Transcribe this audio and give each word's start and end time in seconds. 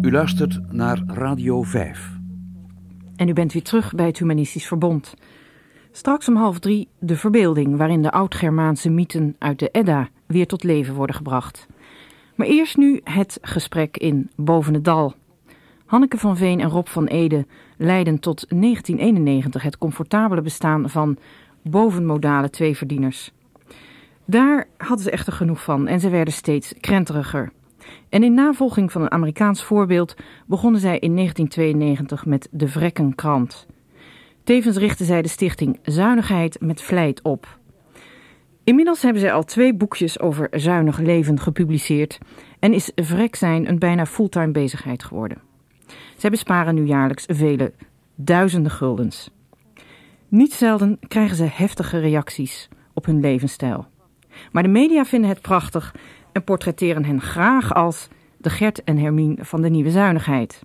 U 0.00 0.10
luistert 0.10 0.72
naar 0.72 1.02
Radio 1.06 1.62
5. 1.62 2.18
En 3.16 3.28
u 3.28 3.32
bent 3.32 3.52
weer 3.52 3.62
terug 3.62 3.94
bij 3.94 4.06
het 4.06 4.18
Humanistisch 4.18 4.66
Verbond. 4.66 5.14
Straks 5.92 6.28
om 6.28 6.36
half 6.36 6.58
drie 6.58 6.88
de 6.98 7.16
verbeelding 7.16 7.76
waarin 7.76 8.02
de 8.02 8.10
oud-Germaanse 8.10 8.90
mythen 8.90 9.36
uit 9.38 9.58
de 9.58 9.68
Edda 9.68 10.08
weer 10.26 10.46
tot 10.46 10.64
leven 10.64 10.94
worden 10.94 11.16
gebracht. 11.16 11.66
Maar 12.34 12.46
eerst 12.46 12.76
nu 12.76 13.00
het 13.04 13.38
gesprek 13.42 13.96
in 13.96 14.30
Boven 14.36 14.74
het 14.74 14.84
Dal. 14.84 15.14
Hanneke 15.86 16.18
van 16.18 16.36
Veen 16.36 16.60
en 16.60 16.68
Rob 16.68 16.86
van 16.86 17.06
Ede 17.06 17.46
leiden 17.76 18.18
tot 18.18 18.46
1991 18.48 19.62
het 19.62 19.78
comfortabele 19.78 20.40
bestaan 20.40 20.90
van 20.90 21.16
bovenmodale 21.62 22.50
tweeverdieners. 22.50 23.32
Daar 24.24 24.66
hadden 24.76 25.04
ze 25.04 25.10
echter 25.10 25.32
genoeg 25.32 25.62
van 25.62 25.86
en 25.86 26.00
ze 26.00 26.08
werden 26.08 26.34
steeds 26.34 26.74
krenteriger. 26.80 27.52
En 28.08 28.22
in 28.22 28.34
navolging 28.34 28.92
van 28.92 29.02
een 29.02 29.10
Amerikaans 29.10 29.62
voorbeeld 29.62 30.16
begonnen 30.46 30.80
zij 30.80 30.98
in 30.98 31.14
1992 31.14 32.26
met 32.26 32.48
de 32.50 32.68
Vrekkenkrant. 32.68 33.66
Tevens 34.44 34.76
richtten 34.76 35.06
zij 35.06 35.22
de 35.22 35.28
stichting 35.28 35.78
Zuinigheid 35.82 36.60
met 36.60 36.82
Vlijt 36.82 37.22
op. 37.22 37.58
Inmiddels 38.64 39.02
hebben 39.02 39.20
zij 39.20 39.32
al 39.32 39.44
twee 39.44 39.74
boekjes 39.74 40.20
over 40.20 40.48
zuinig 40.50 40.98
leven 40.98 41.40
gepubliceerd 41.40 42.18
en 42.58 42.72
is 42.72 42.92
vrek 42.94 43.36
zijn 43.36 43.68
een 43.68 43.78
bijna 43.78 44.06
fulltime 44.06 44.50
bezigheid 44.50 45.04
geworden. 45.04 45.38
Zij 46.16 46.30
besparen 46.30 46.74
nu 46.74 46.84
jaarlijks 46.84 47.24
vele 47.28 47.72
duizenden 48.14 48.72
guldens. 48.72 49.30
Niet 50.28 50.52
zelden 50.52 50.98
krijgen 51.08 51.36
ze 51.36 51.44
heftige 51.44 51.98
reacties 51.98 52.68
op 52.94 53.04
hun 53.04 53.20
levensstijl. 53.20 53.86
Maar 54.52 54.62
de 54.62 54.68
media 54.68 55.04
vinden 55.04 55.30
het 55.30 55.40
prachtig 55.40 55.94
en 56.32 56.44
portretteren 56.44 57.04
hen 57.04 57.20
graag 57.20 57.74
als 57.74 58.08
de 58.36 58.50
Gert 58.50 58.84
en 58.84 58.98
Hermien 58.98 59.38
van 59.40 59.62
de 59.62 59.70
nieuwe 59.70 59.90
zuinigheid. 59.90 60.62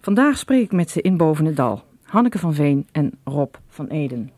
Vandaag 0.00 0.38
spreek 0.38 0.62
ik 0.62 0.72
met 0.72 0.90
ze 0.90 1.02
in 1.02 1.16
Boven 1.16 1.54
Dal, 1.54 1.84
Hanneke 2.02 2.38
van 2.38 2.54
Veen 2.54 2.86
en 2.92 3.12
Rob 3.24 3.54
van 3.68 3.86
Eden. 3.86 4.30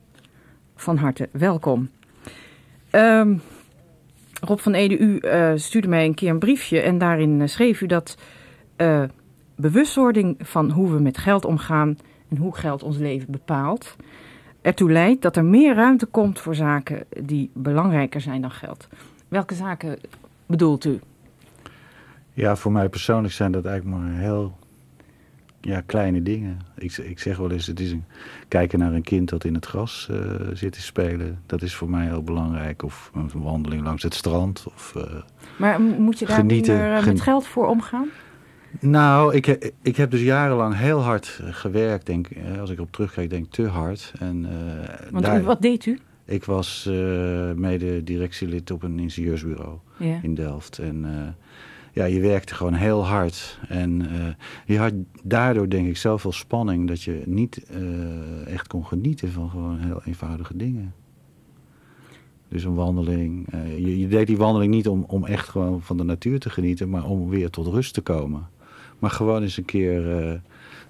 Van 0.76 0.96
harte 0.96 1.28
welkom. 1.32 1.88
Um, 2.90 3.40
Rob 4.40 4.58
van 4.58 4.74
Eden, 4.74 5.02
u 5.02 5.18
uh, 5.20 5.52
stuurde 5.54 5.88
mij 5.88 6.04
een 6.04 6.14
keer 6.14 6.30
een 6.30 6.38
briefje 6.38 6.80
en 6.80 6.98
daarin 6.98 7.40
uh, 7.40 7.46
schreef 7.46 7.80
u 7.80 7.86
dat 7.86 8.18
uh, 8.76 9.02
bewustwording 9.56 10.36
van 10.38 10.70
hoe 10.70 10.92
we 10.92 11.00
met 11.00 11.18
geld 11.18 11.44
omgaan 11.44 11.98
en 12.28 12.36
hoe 12.36 12.56
geld 12.56 12.82
ons 12.82 12.96
leven 12.96 13.32
bepaalt, 13.32 13.96
ertoe 14.62 14.92
leidt 14.92 15.22
dat 15.22 15.36
er 15.36 15.44
meer 15.44 15.74
ruimte 15.74 16.06
komt 16.06 16.40
voor 16.40 16.54
zaken 16.54 17.04
die 17.22 17.50
belangrijker 17.54 18.20
zijn 18.20 18.40
dan 18.40 18.50
geld. 18.50 18.88
Welke 19.34 19.54
zaken 19.54 19.98
bedoelt 20.46 20.84
u? 20.84 21.00
Ja, 22.32 22.56
voor 22.56 22.72
mij 22.72 22.88
persoonlijk 22.88 23.34
zijn 23.34 23.52
dat 23.52 23.64
eigenlijk 23.64 23.98
maar 24.00 24.12
heel 24.12 24.58
ja, 25.60 25.80
kleine 25.86 26.22
dingen. 26.22 26.58
Ik, 26.76 26.96
ik 26.96 27.18
zeg 27.18 27.36
wel 27.36 27.50
eens, 27.50 27.66
het 27.66 27.80
is 27.80 27.90
een, 27.90 28.04
kijken 28.48 28.78
naar 28.78 28.92
een 28.92 29.02
kind 29.02 29.28
dat 29.28 29.44
in 29.44 29.54
het 29.54 29.66
gras 29.66 30.08
uh, 30.10 30.18
zit 30.52 30.72
te 30.72 30.82
spelen. 30.82 31.42
Dat 31.46 31.62
is 31.62 31.74
voor 31.74 31.90
mij 31.90 32.06
heel 32.06 32.22
belangrijk. 32.22 32.82
Of 32.82 33.10
een 33.14 33.30
wandeling 33.42 33.82
langs 33.82 34.02
het 34.02 34.14
strand. 34.14 34.64
Of, 34.66 34.94
uh, 34.96 35.02
maar 35.58 35.80
moet 35.80 36.18
je 36.18 36.26
daar 36.26 36.36
genieten, 36.36 36.76
meer, 36.76 36.98
uh, 36.98 37.06
met 37.06 37.20
geld 37.20 37.46
voor 37.46 37.66
omgaan? 37.66 38.08
Nou, 38.80 39.34
ik, 39.34 39.72
ik 39.82 39.96
heb 39.96 40.10
dus 40.10 40.22
jarenlang 40.22 40.76
heel 40.76 41.00
hard 41.00 41.40
gewerkt. 41.42 42.06
Denk, 42.06 42.28
als 42.60 42.70
ik 42.70 42.80
op 42.80 42.92
terugkijk, 42.92 43.30
denk 43.30 43.52
te 43.52 43.66
hard. 43.66 44.12
En, 44.18 44.48
Want 45.10 45.24
daar, 45.24 45.42
wat 45.42 45.62
deed 45.62 45.86
u? 45.86 45.98
Ik 46.24 46.44
was 46.44 46.86
uh, 46.88 47.52
mede 47.52 48.04
directielid 48.04 48.70
op 48.70 48.82
een 48.82 48.98
ingenieursbureau 48.98 49.78
ja. 49.98 50.18
in 50.22 50.34
Delft. 50.34 50.78
En 50.78 51.04
uh, 51.04 51.10
ja, 51.92 52.04
je 52.04 52.20
werkte 52.20 52.54
gewoon 52.54 52.74
heel 52.74 53.06
hard. 53.06 53.58
En 53.68 54.00
uh, 54.00 54.28
je 54.66 54.78
had 54.78 54.92
daardoor 55.22 55.68
denk 55.68 55.86
ik 55.86 55.96
zoveel 55.96 56.32
spanning 56.32 56.88
dat 56.88 57.02
je 57.02 57.22
niet 57.26 57.66
echt 58.46 58.66
kon 58.66 58.86
genieten 58.86 59.32
van 59.32 59.50
gewoon 59.50 59.78
heel 59.78 60.02
eenvoudige 60.04 60.56
dingen. 60.56 60.94
Dus 62.48 62.64
een 62.64 62.74
wandeling. 62.74 63.46
Je, 63.76 63.98
je, 63.98 64.08
deed 64.08 64.26
die 64.26 64.36
wandeling 64.36 64.74
niet 64.74 64.88
om, 64.88 65.04
om 65.06 65.24
echt 65.24 65.48
gewoon 65.48 65.82
van 65.82 65.96
de 65.96 66.04
natuur 66.04 66.40
te 66.40 66.50
genieten, 66.50 66.90
maar 66.90 67.04
om 67.04 67.28
weer 67.28 67.50
tot 67.50 67.66
rust 67.66 67.94
te 67.94 68.00
komen. 68.00 68.48
Maar 68.98 69.10
gewoon 69.10 69.42
eens 69.42 69.56
een 69.56 69.64
keer 69.64 70.40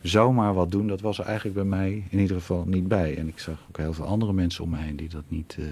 zomaar 0.04 0.54
wat 0.54 0.70
doen, 0.70 0.87
dat 0.87 1.00
was 1.00 1.19
er 1.19 1.25
eigenlijk 1.25 1.56
bij 1.56 1.65
mij 1.65 2.04
in 2.09 2.19
ieder 2.19 2.37
geval 2.37 2.65
niet 2.66 2.88
bij. 2.88 3.19
En 3.19 3.28
ik 3.28 3.38
zag 3.38 3.65
ook 3.69 3.76
heel 3.76 3.92
veel 3.92 4.04
andere 4.04 4.32
mensen 4.32 4.65
om 4.65 4.70
me 4.70 4.76
heen 4.76 4.97
die 4.97 5.09
dat 5.09 5.25
niet 5.28 5.56
uh, 5.60 5.66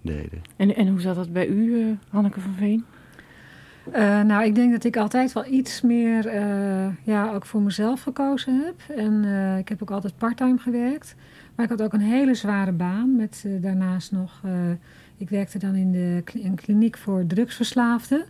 deden. 0.00 0.42
En, 0.56 0.76
en 0.76 0.88
hoe 0.88 1.00
zat 1.00 1.14
dat 1.14 1.32
bij 1.32 1.46
u, 1.46 1.64
uh, 1.64 1.92
Hanneke 2.08 2.40
van 2.40 2.54
Veen? 2.54 2.84
Uh, 3.88 4.22
nou, 4.22 4.44
ik 4.44 4.54
denk 4.54 4.72
dat 4.72 4.84
ik 4.84 4.96
altijd 4.96 5.32
wel 5.32 5.46
iets 5.46 5.80
meer, 5.80 6.34
ja, 7.02 7.32
ook 7.32 7.46
voor 7.46 7.62
mezelf 7.62 8.02
gekozen 8.02 8.64
heb. 8.64 8.96
En 8.96 9.24
ik 9.58 9.68
heb 9.68 9.82
ook 9.82 9.90
altijd 9.90 10.16
parttime 10.16 10.58
gewerkt. 10.58 11.14
Maar 11.54 11.64
ik 11.64 11.70
had 11.70 11.82
ook 11.82 11.92
een 11.92 12.00
hele 12.00 12.34
zware 12.34 12.72
baan 12.72 13.16
met 13.16 13.46
daarnaast 13.60 14.12
nog... 14.12 14.42
ik 15.16 15.30
werkte 15.30 15.58
dan 15.58 15.74
in 15.74 15.92
de 15.92 16.22
in 16.34 16.54
kliniek 16.54 16.98
voor 16.98 17.26
drugsverslaafden. 17.26 18.24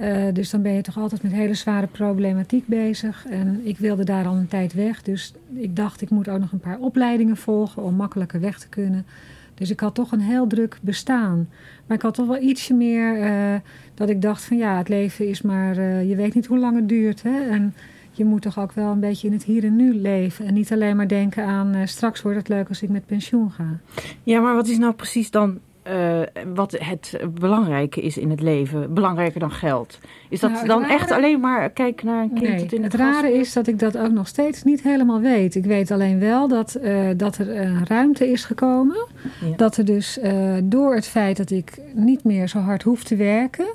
Uh, 0.00 0.24
dus 0.32 0.50
dan 0.50 0.62
ben 0.62 0.72
je 0.72 0.82
toch 0.82 0.98
altijd 0.98 1.22
met 1.22 1.32
hele 1.32 1.54
zware 1.54 1.86
problematiek 1.86 2.66
bezig. 2.66 3.26
En 3.26 3.60
ik 3.64 3.78
wilde 3.78 4.04
daar 4.04 4.26
al 4.26 4.34
een 4.34 4.48
tijd 4.48 4.72
weg. 4.72 5.02
Dus 5.02 5.32
ik 5.54 5.76
dacht, 5.76 6.00
ik 6.00 6.10
moet 6.10 6.28
ook 6.28 6.40
nog 6.40 6.52
een 6.52 6.60
paar 6.60 6.78
opleidingen 6.78 7.36
volgen 7.36 7.82
om 7.82 7.94
makkelijker 7.94 8.40
weg 8.40 8.58
te 8.58 8.68
kunnen. 8.68 9.06
Dus 9.54 9.70
ik 9.70 9.80
had 9.80 9.94
toch 9.94 10.12
een 10.12 10.20
heel 10.20 10.46
druk 10.46 10.78
bestaan. 10.80 11.48
Maar 11.86 11.96
ik 11.96 12.02
had 12.02 12.14
toch 12.14 12.26
wel 12.26 12.42
ietsje 12.42 12.74
meer 12.74 13.18
uh, 13.18 13.54
dat 13.94 14.08
ik 14.08 14.22
dacht 14.22 14.44
van 14.44 14.56
ja, 14.56 14.78
het 14.78 14.88
leven 14.88 15.28
is 15.28 15.42
maar... 15.42 15.78
Uh, 15.78 16.08
je 16.08 16.16
weet 16.16 16.34
niet 16.34 16.46
hoe 16.46 16.58
lang 16.58 16.76
het 16.76 16.88
duurt. 16.88 17.22
Hè? 17.22 17.48
En 17.48 17.74
je 18.10 18.24
moet 18.24 18.42
toch 18.42 18.58
ook 18.58 18.72
wel 18.72 18.92
een 18.92 19.00
beetje 19.00 19.26
in 19.26 19.32
het 19.32 19.44
hier 19.44 19.64
en 19.64 19.76
nu 19.76 19.94
leven. 19.94 20.46
En 20.46 20.54
niet 20.54 20.72
alleen 20.72 20.96
maar 20.96 21.08
denken 21.08 21.44
aan 21.44 21.88
straks 21.88 22.22
wordt 22.22 22.38
het 22.38 22.48
leuk 22.48 22.68
als 22.68 22.82
ik 22.82 22.88
met 22.88 23.06
pensioen 23.06 23.50
ga. 23.50 23.78
Ja, 24.22 24.40
maar 24.40 24.54
wat 24.54 24.68
is 24.68 24.78
nou 24.78 24.92
precies 24.92 25.30
dan 25.30 25.58
uh, 25.90 26.20
wat 26.54 26.76
het 26.78 27.18
belangrijke 27.40 28.00
is 28.00 28.18
in 28.18 28.30
het 28.30 28.40
leven, 28.40 28.94
belangrijker 28.94 29.40
dan 29.40 29.52
geld. 29.52 29.98
Is 30.28 30.40
dat 30.40 30.50
nou, 30.50 30.66
dan 30.66 30.80
rare... 30.80 30.92
echt 30.92 31.10
alleen 31.10 31.40
maar 31.40 31.70
kijken 31.70 32.06
naar 32.06 32.22
een 32.22 32.32
kind 32.32 32.48
nee, 32.48 32.58
dat 32.58 32.72
in 32.72 32.82
het, 32.82 32.92
het 32.92 33.00
rare 33.00 33.32
is 33.32 33.52
dat 33.52 33.66
ik 33.66 33.78
dat 33.78 33.98
ook 33.98 34.10
nog 34.12 34.28
steeds 34.28 34.62
niet 34.62 34.82
helemaal 34.82 35.20
weet. 35.20 35.54
Ik 35.54 35.64
weet 35.64 35.90
alleen 35.90 36.18
wel 36.18 36.48
dat, 36.48 36.78
uh, 36.82 37.08
dat 37.16 37.36
er 37.36 37.60
een 37.60 37.86
ruimte 37.86 38.30
is 38.30 38.44
gekomen. 38.44 39.06
Ja. 39.40 39.56
Dat 39.56 39.76
er 39.76 39.84
dus 39.84 40.18
uh, 40.18 40.56
door 40.64 40.94
het 40.94 41.06
feit 41.06 41.36
dat 41.36 41.50
ik 41.50 41.78
niet 41.94 42.24
meer 42.24 42.48
zo 42.48 42.58
hard 42.58 42.82
hoef 42.82 43.04
te 43.04 43.16
werken... 43.16 43.66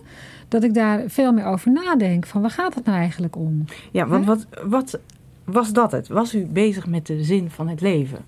dat 0.47 0.63
ik 0.63 0.73
daar 0.73 1.03
veel 1.07 1.33
meer 1.33 1.45
over 1.45 1.71
nadenk. 1.71 2.25
Van 2.25 2.41
waar 2.41 2.49
gaat 2.49 2.75
het 2.75 2.85
nou 2.85 2.97
eigenlijk 2.97 3.35
om? 3.35 3.65
Ja, 3.91 4.07
want 4.07 4.25
wat, 4.25 4.47
wat 4.65 4.99
was 5.43 5.73
dat 5.73 5.91
het? 5.91 6.07
Was 6.07 6.35
u 6.35 6.45
bezig 6.45 6.87
met 6.87 7.05
de 7.05 7.23
zin 7.23 7.49
van 7.49 7.67
het 7.67 7.81
leven? 7.81 8.19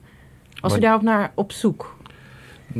Was 0.61 0.71
Wat- 0.71 0.79
u 0.79 0.81
daarop 0.81 1.01
naar 1.01 1.31
op 1.35 1.51
zoek? 1.51 1.96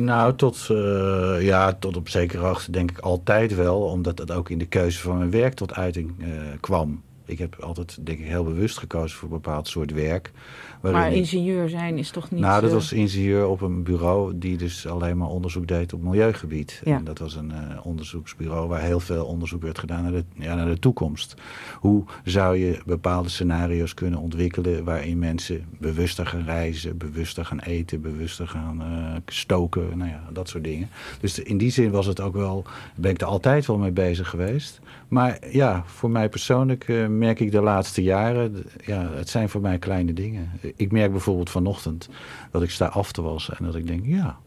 Nou, 0.04 0.34
tot, 0.34 0.66
eh, 0.70 1.36
ja, 1.40 1.72
tot 1.72 1.96
op 1.96 2.08
zekere 2.08 2.42
hoogte 2.42 2.70
denk 2.70 2.90
ik 2.90 2.98
altijd 2.98 3.54
wel. 3.54 3.82
Omdat 3.82 4.16
dat 4.16 4.30
ook 4.30 4.50
in 4.50 4.58
de 4.58 4.66
keuze 4.66 4.98
van 5.00 5.18
mijn 5.18 5.30
werk 5.30 5.54
tot 5.54 5.74
uiting 5.74 6.14
eh, 6.20 6.28
kwam. 6.60 7.02
Ik 7.28 7.38
heb 7.38 7.56
altijd 7.60 8.06
denk 8.06 8.18
ik 8.18 8.26
heel 8.26 8.44
bewust 8.44 8.78
gekozen 8.78 9.18
voor 9.18 9.28
een 9.28 9.34
bepaald 9.34 9.68
soort 9.68 9.92
werk. 9.92 10.32
Maar 10.80 11.12
ingenieur 11.12 11.68
zijn 11.68 11.98
is 11.98 12.10
toch 12.10 12.30
niet... 12.30 12.40
Nou, 12.40 12.60
dat 12.60 12.70
eh, 12.70 12.76
was 12.76 12.92
ingenieur 12.92 13.46
op 13.46 13.60
een 13.60 13.82
bureau 13.82 14.38
die 14.38 14.56
dus 14.56 14.86
alleen 14.86 15.16
maar 15.16 15.28
onderzoek 15.28 15.66
deed 15.66 15.92
op 15.92 16.02
milieugebied. 16.02 16.80
Ja. 16.84 16.96
En 16.96 17.04
dat 17.04 17.18
was 17.18 17.34
een 17.34 17.52
eh, 17.52 17.86
onderzoeksbureau 17.86 18.68
waar 18.68 18.80
heel 18.80 19.00
veel 19.00 19.24
onderzoek 19.24 19.62
werd 19.62 19.78
gedaan 19.78 20.02
naar 20.02 20.12
de, 20.12 20.24
ja, 20.34 20.54
naar 20.54 20.66
de 20.66 20.78
toekomst. 20.78 21.34
Hoe 21.80 22.04
zou 22.24 22.56
je 22.56 22.78
bepaalde 22.86 23.28
scenario's 23.28 23.94
kunnen 23.94 24.18
ontwikkelen 24.18 24.84
waarin 24.84 25.18
mensen 25.18 25.64
bewuster 25.78 26.26
gaan 26.26 26.44
reizen, 26.44 26.96
bewuster 26.96 27.44
gaan 27.44 27.60
eten, 27.60 28.00
bewuster 28.00 28.48
gaan 28.48 28.82
eh, 28.82 29.14
stoken, 29.26 29.98
nou 29.98 30.10
ja, 30.10 30.22
dat 30.32 30.48
soort 30.48 30.64
dingen. 30.64 30.88
Dus 31.20 31.38
in 31.38 31.58
die 31.58 31.70
zin 31.70 31.90
was 31.90 32.06
het 32.06 32.20
ook 32.20 32.34
wel, 32.34 32.64
ben 32.94 33.10
ik 33.10 33.20
er 33.20 33.26
altijd 33.26 33.66
wel 33.66 33.78
mee 33.78 33.90
bezig 33.90 34.28
geweest. 34.28 34.80
Maar 35.08 35.38
ja, 35.50 35.82
voor 35.86 36.10
mij 36.10 36.28
persoonlijk 36.28 36.88
merk 37.18 37.40
ik 37.40 37.52
de 37.52 37.60
laatste 37.60 38.02
jaren, 38.02 38.64
ja, 38.84 39.10
het 39.12 39.28
zijn 39.28 39.48
voor 39.48 39.60
mij 39.60 39.78
kleine 39.78 40.12
dingen. 40.12 40.50
Ik 40.76 40.92
merk 40.92 41.10
bijvoorbeeld 41.10 41.50
vanochtend 41.50 42.08
dat 42.50 42.62
ik 42.62 42.70
sta 42.70 42.86
af 42.86 43.12
te 43.12 43.22
wassen 43.22 43.56
en 43.56 43.64
dat 43.64 43.74
ik 43.74 43.86
denk, 43.86 44.06
ja, 44.06 44.38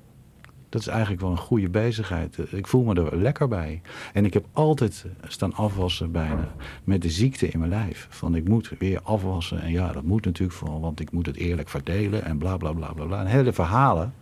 dat 0.71 0.81
is 0.81 0.87
eigenlijk 0.87 1.21
wel 1.21 1.31
een 1.31 1.37
goede 1.37 1.69
bezigheid. 1.69 2.37
Ik 2.51 2.67
voel 2.67 2.83
me 2.83 2.93
er 2.93 3.17
lekker 3.17 3.47
bij. 3.47 3.81
En 4.13 4.25
ik 4.25 4.33
heb 4.33 4.45
altijd 4.53 5.05
staan 5.27 5.53
afwassen 5.53 6.11
bijna 6.11 6.53
met 6.83 7.01
de 7.01 7.09
ziekte 7.09 7.47
in 7.47 7.59
mijn 7.59 7.71
lijf. 7.71 8.07
Van 8.09 8.35
ik 8.35 8.47
moet 8.47 8.71
weer 8.79 8.99
afwassen. 9.03 9.61
En 9.61 9.71
ja, 9.71 9.91
dat 9.91 10.03
moet 10.03 10.25
natuurlijk 10.25 10.57
vooral, 10.57 10.79
want 10.79 10.99
ik 10.99 11.11
moet 11.11 11.25
het 11.25 11.35
eerlijk 11.35 11.69
verdelen 11.69 12.23
en 12.23 12.37
bla 12.37 12.57
bla 12.57 12.71
bla 12.71 12.93
bla 12.93 13.05
bla. 13.05 13.19
En 13.19 13.25
hele 13.25 13.53
verhalen. 13.53 14.13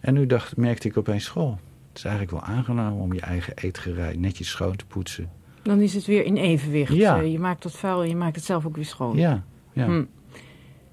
En 0.00 0.14
nu 0.14 0.26
dacht, 0.26 0.56
merkte 0.56 0.88
ik 0.88 0.96
opeens, 0.96 1.28
goh, 1.28 1.56
het 1.88 1.98
is 1.98 2.04
eigenlijk 2.04 2.32
wel 2.32 2.56
aangenaam 2.56 2.92
om 2.92 3.12
je 3.12 3.20
eigen 3.20 3.56
eetgerij 3.56 4.16
netjes 4.16 4.48
schoon 4.48 4.76
te 4.76 4.86
poetsen. 4.86 5.30
Dan 5.66 5.80
is 5.80 5.94
het 5.94 6.06
weer 6.06 6.24
in 6.24 6.36
evenwicht. 6.36 6.94
Ja. 6.94 7.20
Eh, 7.20 7.32
je 7.32 7.38
maakt 7.38 7.64
het 7.64 7.72
vuil 7.72 8.02
en 8.02 8.08
je 8.08 8.16
maakt 8.16 8.36
het 8.36 8.44
zelf 8.44 8.66
ook 8.66 8.76
weer 8.76 8.84
schoon. 8.84 9.16
Ja, 9.16 9.42
ja. 9.72 9.84
Hm. 9.84 10.04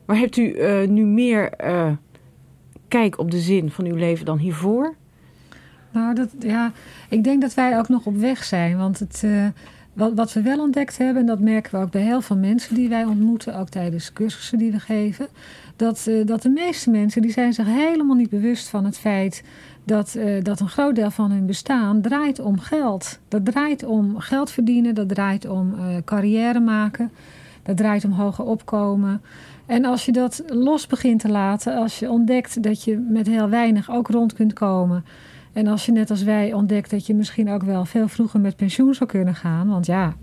Maar 0.05 0.15
heeft 0.15 0.37
u 0.37 0.51
eh, 0.51 0.87
nu 0.87 1.05
meer 1.05 1.49
eh, 1.49 1.91
kijk 2.87 3.19
op 3.19 3.31
de 3.31 3.39
zin 3.39 3.71
van 3.71 3.85
uw 3.85 3.95
leven 3.95 4.25
dan 4.25 4.37
hiervoor? 4.37 4.95
Nou, 5.91 6.15
dat, 6.15 6.29
ja, 6.39 6.71
ik 7.09 7.23
denk 7.23 7.41
dat 7.41 7.53
wij 7.53 7.77
ook 7.77 7.89
nog 7.89 8.05
op 8.05 8.17
weg 8.17 8.43
zijn. 8.43 8.77
Want 8.77 8.99
het, 8.99 9.21
eh, 9.23 9.45
wat, 9.93 10.13
wat 10.13 10.33
we 10.33 10.41
wel 10.41 10.59
ontdekt 10.59 10.97
hebben, 10.97 11.21
en 11.21 11.27
dat 11.27 11.39
merken 11.39 11.79
we 11.79 11.85
ook 11.85 11.91
bij 11.91 12.01
heel 12.01 12.21
veel 12.21 12.37
mensen 12.37 12.75
die 12.75 12.89
wij 12.89 13.03
ontmoeten, 13.03 13.57
ook 13.57 13.69
tijdens 13.69 14.13
cursussen 14.13 14.57
die 14.57 14.71
we 14.71 14.79
geven, 14.79 15.27
dat, 15.75 16.05
uh, 16.09 16.25
dat 16.25 16.41
de 16.41 16.49
meeste 16.49 16.89
mensen 16.89 17.21
die 17.21 17.31
zijn 17.31 17.53
zich 17.53 17.65
helemaal 17.65 18.15
niet 18.15 18.29
bewust 18.29 18.67
van 18.67 18.85
het 18.85 18.97
feit 18.97 19.43
dat, 19.83 20.15
uh, 20.17 20.43
dat 20.43 20.59
een 20.59 20.69
groot 20.69 20.95
deel 20.95 21.11
van 21.11 21.31
hun 21.31 21.45
bestaan 21.45 22.01
draait 22.01 22.39
om 22.39 22.59
geld. 22.59 23.19
Dat 23.27 23.45
draait 23.45 23.83
om 23.83 24.19
geld 24.19 24.51
verdienen, 24.51 24.95
dat 24.95 25.09
draait 25.09 25.47
om 25.47 25.73
uh, 25.73 25.85
carrière 26.05 26.59
maken, 26.59 27.11
dat 27.63 27.77
draait 27.77 28.05
om 28.05 28.11
hoger 28.11 28.45
opkomen. 28.45 29.21
En 29.65 29.85
als 29.85 30.05
je 30.05 30.11
dat 30.11 30.43
los 30.47 30.87
begint 30.87 31.19
te 31.19 31.29
laten, 31.29 31.75
als 31.75 31.99
je 31.99 32.09
ontdekt 32.09 32.63
dat 32.63 32.83
je 32.83 32.97
met 33.09 33.27
heel 33.27 33.49
weinig 33.49 33.91
ook 33.91 34.07
rond 34.07 34.33
kunt 34.33 34.53
komen. 34.53 35.05
En 35.53 35.67
als 35.67 35.85
je 35.85 35.91
net 35.91 36.09
als 36.09 36.23
wij 36.23 36.53
ontdekt 36.53 36.89
dat 36.89 37.05
je 37.05 37.15
misschien 37.15 37.49
ook 37.49 37.63
wel 37.63 37.85
veel 37.85 38.07
vroeger 38.07 38.39
met 38.39 38.55
pensioen 38.55 38.93
zou 38.93 39.09
kunnen 39.09 39.35
gaan. 39.35 39.67
Want 39.67 39.85
ja, 39.85 40.13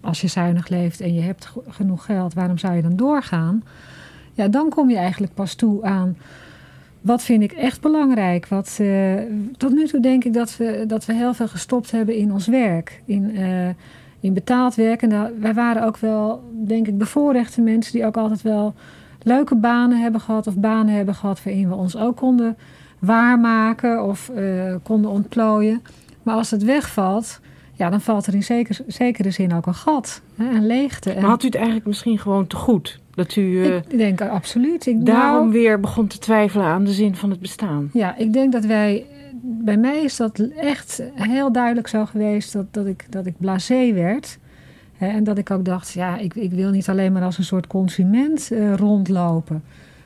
als 0.00 0.20
je 0.20 0.26
zuinig 0.26 0.68
leeft 0.68 1.00
en 1.00 1.14
je 1.14 1.20
hebt 1.20 1.52
genoeg 1.68 2.04
geld, 2.04 2.34
waarom 2.34 2.58
zou 2.58 2.74
je 2.74 2.82
dan 2.82 2.96
doorgaan? 2.96 3.62
Ja, 4.32 4.48
dan 4.48 4.68
kom 4.68 4.90
je 4.90 4.96
eigenlijk 4.96 5.34
pas 5.34 5.54
toe 5.54 5.84
aan 5.84 6.16
wat 7.00 7.22
vind 7.22 7.42
ik 7.42 7.52
echt 7.52 7.80
belangrijk. 7.80 8.46
Wat, 8.48 8.78
uh, 8.80 9.14
tot 9.56 9.72
nu 9.72 9.86
toe 9.86 10.00
denk 10.00 10.24
ik 10.24 10.32
dat 10.32 10.56
we, 10.56 10.84
dat 10.86 11.04
we 11.04 11.12
heel 11.12 11.34
veel 11.34 11.48
gestopt 11.48 11.90
hebben 11.90 12.14
in 12.14 12.32
ons 12.32 12.46
werk. 12.46 13.02
In, 13.04 13.30
uh, 13.36 13.68
in 14.20 14.34
betaald 14.34 14.74
werk. 14.74 15.02
En 15.02 15.08
daar, 15.08 15.30
wij 15.38 15.54
waren 15.54 15.84
ook 15.84 15.96
wel, 15.96 16.42
denk 16.52 16.86
ik, 16.86 16.98
bevoorrechte 16.98 17.60
mensen 17.60 17.92
die 17.92 18.06
ook 18.06 18.16
altijd 18.16 18.42
wel 18.42 18.74
leuke 19.22 19.54
banen 19.54 20.00
hebben 20.00 20.20
gehad. 20.20 20.46
Of 20.46 20.56
banen 20.56 20.94
hebben 20.94 21.14
gehad 21.14 21.42
waarin 21.42 21.68
we 21.68 21.74
ons 21.74 21.96
ook 21.96 22.16
konden 22.16 22.56
waarmaken 22.98 24.04
of 24.04 24.30
uh, 24.36 24.74
konden 24.82 25.10
ontplooien. 25.10 25.82
Maar 26.22 26.34
als 26.34 26.50
het 26.50 26.64
wegvalt, 26.64 27.40
ja, 27.80 27.90
dan 27.90 28.00
valt 28.00 28.26
er 28.26 28.34
in 28.34 28.42
zeker, 28.42 28.78
zekere 28.86 29.30
zin 29.30 29.54
ook 29.54 29.66
een 29.66 29.74
gat, 29.74 30.22
hè, 30.34 30.50
een 30.50 30.66
leegte. 30.66 31.14
Maar 31.14 31.30
had 31.30 31.42
u 31.42 31.46
het 31.46 31.54
eigenlijk 31.54 31.86
misschien 31.86 32.18
gewoon 32.18 32.46
te 32.46 32.56
goed? 32.56 33.00
Dat 33.14 33.36
u 33.36 33.42
uh, 33.42 33.76
ik 33.76 33.98
denk 33.98 34.20
absoluut. 34.20 34.86
Ik, 34.86 35.06
daarom 35.06 35.48
nou, 35.48 35.52
weer 35.52 35.80
begon 35.80 36.06
te 36.06 36.18
twijfelen 36.18 36.66
aan 36.66 36.84
de 36.84 36.92
zin 36.92 37.14
van 37.16 37.30
het 37.30 37.40
bestaan. 37.40 37.90
Ja, 37.92 38.16
ik 38.16 38.32
denk 38.32 38.52
dat 38.52 38.64
wij. 38.64 39.06
Bij 39.42 39.76
mij 39.76 40.02
is 40.02 40.16
dat 40.16 40.38
echt 40.56 41.02
heel 41.14 41.52
duidelijk 41.52 41.88
zo 41.88 42.06
geweest 42.06 42.52
dat, 42.52 42.74
dat, 42.74 42.86
ik, 42.86 43.06
dat 43.10 43.26
ik 43.26 43.34
blasé 43.38 43.92
werd. 43.92 44.38
Hè, 44.96 45.06
en 45.06 45.24
dat 45.24 45.38
ik 45.38 45.50
ook 45.50 45.64
dacht, 45.64 45.92
ja, 45.92 46.16
ik, 46.16 46.34
ik 46.34 46.50
wil 46.50 46.70
niet 46.70 46.88
alleen 46.88 47.12
maar 47.12 47.22
als 47.22 47.38
een 47.38 47.44
soort 47.44 47.66
consument 47.66 48.48
uh, 48.52 48.74
rondlopen. 48.74 49.62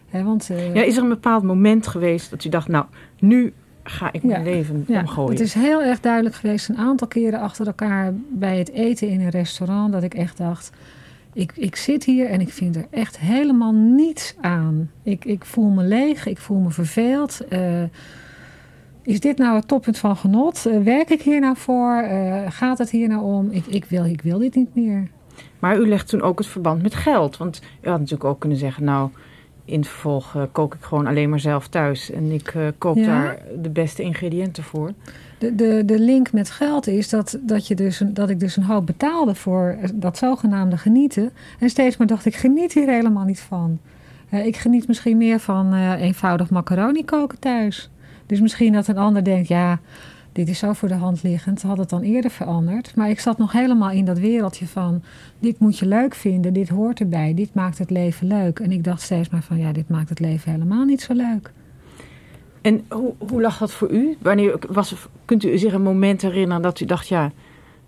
Hè, 0.08 0.22
want, 0.22 0.48
uh, 0.50 0.74
ja, 0.74 0.82
is 0.82 0.96
er 0.96 1.02
een 1.02 1.08
bepaald 1.08 1.42
moment 1.42 1.86
geweest 1.86 2.30
dat 2.30 2.44
u 2.44 2.48
dacht, 2.48 2.68
nou, 2.68 2.84
nu 3.18 3.52
ga 3.84 4.12
ik 4.12 4.22
mijn 4.22 4.44
ja, 4.44 4.50
leven 4.50 4.84
ja, 4.88 5.00
omgooien? 5.00 5.30
Het 5.30 5.40
is 5.40 5.54
heel 5.54 5.82
erg 5.82 6.00
duidelijk 6.00 6.34
geweest 6.34 6.68
een 6.68 6.76
aantal 6.76 7.06
keren 7.06 7.40
achter 7.40 7.66
elkaar 7.66 8.12
bij 8.30 8.58
het 8.58 8.70
eten 8.70 9.08
in 9.08 9.20
een 9.20 9.30
restaurant 9.30 9.92
dat 9.92 10.02
ik 10.02 10.14
echt 10.14 10.36
dacht, 10.36 10.70
ik, 11.32 11.52
ik 11.56 11.76
zit 11.76 12.04
hier 12.04 12.26
en 12.26 12.40
ik 12.40 12.52
vind 12.52 12.76
er 12.76 12.86
echt 12.90 13.18
helemaal 13.18 13.72
niets 13.72 14.34
aan. 14.40 14.90
Ik, 15.02 15.24
ik 15.24 15.44
voel 15.44 15.70
me 15.70 15.82
leeg, 15.82 16.26
ik 16.26 16.38
voel 16.38 16.58
me 16.58 16.70
verveeld. 16.70 17.40
Uh, 17.50 17.82
is 19.02 19.20
dit 19.20 19.38
nou 19.38 19.56
het 19.56 19.68
toppunt 19.68 19.98
van 19.98 20.16
genot? 20.16 20.64
Uh, 20.66 20.82
werk 20.82 21.10
ik 21.10 21.22
hier 21.22 21.40
nou 21.40 21.56
voor? 21.56 22.02
Uh, 22.02 22.42
gaat 22.48 22.78
het 22.78 22.90
hier 22.90 23.08
nou 23.08 23.22
om? 23.22 23.50
Ik, 23.50 23.66
ik, 23.66 23.84
wil, 23.84 24.04
ik 24.04 24.22
wil 24.22 24.38
dit 24.38 24.54
niet 24.54 24.74
meer. 24.74 25.08
Maar 25.58 25.78
u 25.78 25.88
legt 25.88 26.08
toen 26.08 26.22
ook 26.22 26.38
het 26.38 26.46
verband 26.46 26.82
met 26.82 26.94
geld. 26.94 27.36
Want 27.36 27.62
u 27.82 27.88
had 27.88 27.98
natuurlijk 27.98 28.24
ook 28.24 28.40
kunnen 28.40 28.58
zeggen, 28.58 28.84
nou, 28.84 29.10
in 29.64 29.78
het 29.78 29.88
vervolg 29.88 30.34
uh, 30.34 30.42
kook 30.52 30.74
ik 30.74 30.82
gewoon 30.82 31.06
alleen 31.06 31.30
maar 31.30 31.40
zelf 31.40 31.68
thuis. 31.68 32.10
En 32.10 32.30
ik 32.32 32.54
uh, 32.54 32.66
koop 32.78 32.96
ja. 32.96 33.06
daar 33.06 33.38
de 33.62 33.70
beste 33.70 34.02
ingrediënten 34.02 34.62
voor. 34.62 34.92
De, 35.38 35.54
de, 35.54 35.82
de 35.84 35.98
link 35.98 36.32
met 36.32 36.50
geld 36.50 36.86
is 36.86 37.08
dat, 37.08 37.38
dat, 37.40 37.66
je 37.66 37.74
dus 37.74 38.02
dat 38.06 38.30
ik 38.30 38.40
dus 38.40 38.56
een 38.56 38.62
hoop 38.62 38.86
betaalde 38.86 39.34
voor 39.34 39.76
dat 39.94 40.18
zogenaamde 40.18 40.76
genieten. 40.76 41.30
En 41.58 41.70
steeds 41.70 41.96
maar 41.96 42.06
dacht 42.06 42.26
ik, 42.26 42.34
geniet 42.34 42.72
hier 42.72 42.88
helemaal 42.88 43.24
niet 43.24 43.40
van. 43.40 43.78
Uh, 44.30 44.46
ik 44.46 44.56
geniet 44.56 44.88
misschien 44.88 45.16
meer 45.16 45.40
van 45.40 45.74
eenvoudig 45.94 46.50
macaroni 46.50 47.04
koken 47.04 47.38
thuis. 47.38 47.90
Dus 48.26 48.40
misschien 48.40 48.72
dat 48.72 48.88
een 48.88 48.98
ander 48.98 49.24
denkt, 49.24 49.48
ja, 49.48 49.80
dit 50.34 50.48
is 50.48 50.58
zo 50.58 50.72
voor 50.72 50.88
de 50.88 50.94
hand 50.94 51.22
liggend. 51.22 51.62
Had 51.62 51.78
het 51.78 51.88
dan 51.88 52.02
eerder 52.02 52.30
veranderd. 52.30 52.96
Maar 52.96 53.10
ik 53.10 53.20
zat 53.20 53.38
nog 53.38 53.52
helemaal 53.52 53.90
in 53.90 54.04
dat 54.04 54.18
wereldje 54.18 54.66
van... 54.66 55.02
dit 55.38 55.58
moet 55.58 55.78
je 55.78 55.86
leuk 55.86 56.14
vinden, 56.14 56.52
dit 56.52 56.68
hoort 56.68 57.00
erbij, 57.00 57.34
dit 57.34 57.54
maakt 57.54 57.78
het 57.78 57.90
leven 57.90 58.26
leuk. 58.26 58.58
En 58.58 58.72
ik 58.72 58.84
dacht 58.84 59.02
steeds 59.02 59.28
maar 59.28 59.42
van, 59.42 59.58
ja, 59.58 59.72
dit 59.72 59.88
maakt 59.88 60.08
het 60.08 60.20
leven 60.20 60.52
helemaal 60.52 60.84
niet 60.84 61.00
zo 61.00 61.12
leuk. 61.12 61.52
En 62.60 62.84
hoe, 62.88 63.14
hoe 63.28 63.40
lag 63.40 63.58
dat 63.58 63.72
voor 63.72 63.90
u? 63.90 64.16
Wanneer 64.22 64.58
was, 64.68 64.94
kunt 65.24 65.44
u 65.44 65.58
zich 65.58 65.72
een 65.72 65.82
moment 65.82 66.22
herinneren 66.22 66.62
dat 66.62 66.80
u 66.80 66.84
dacht, 66.84 67.08
ja, 67.08 67.32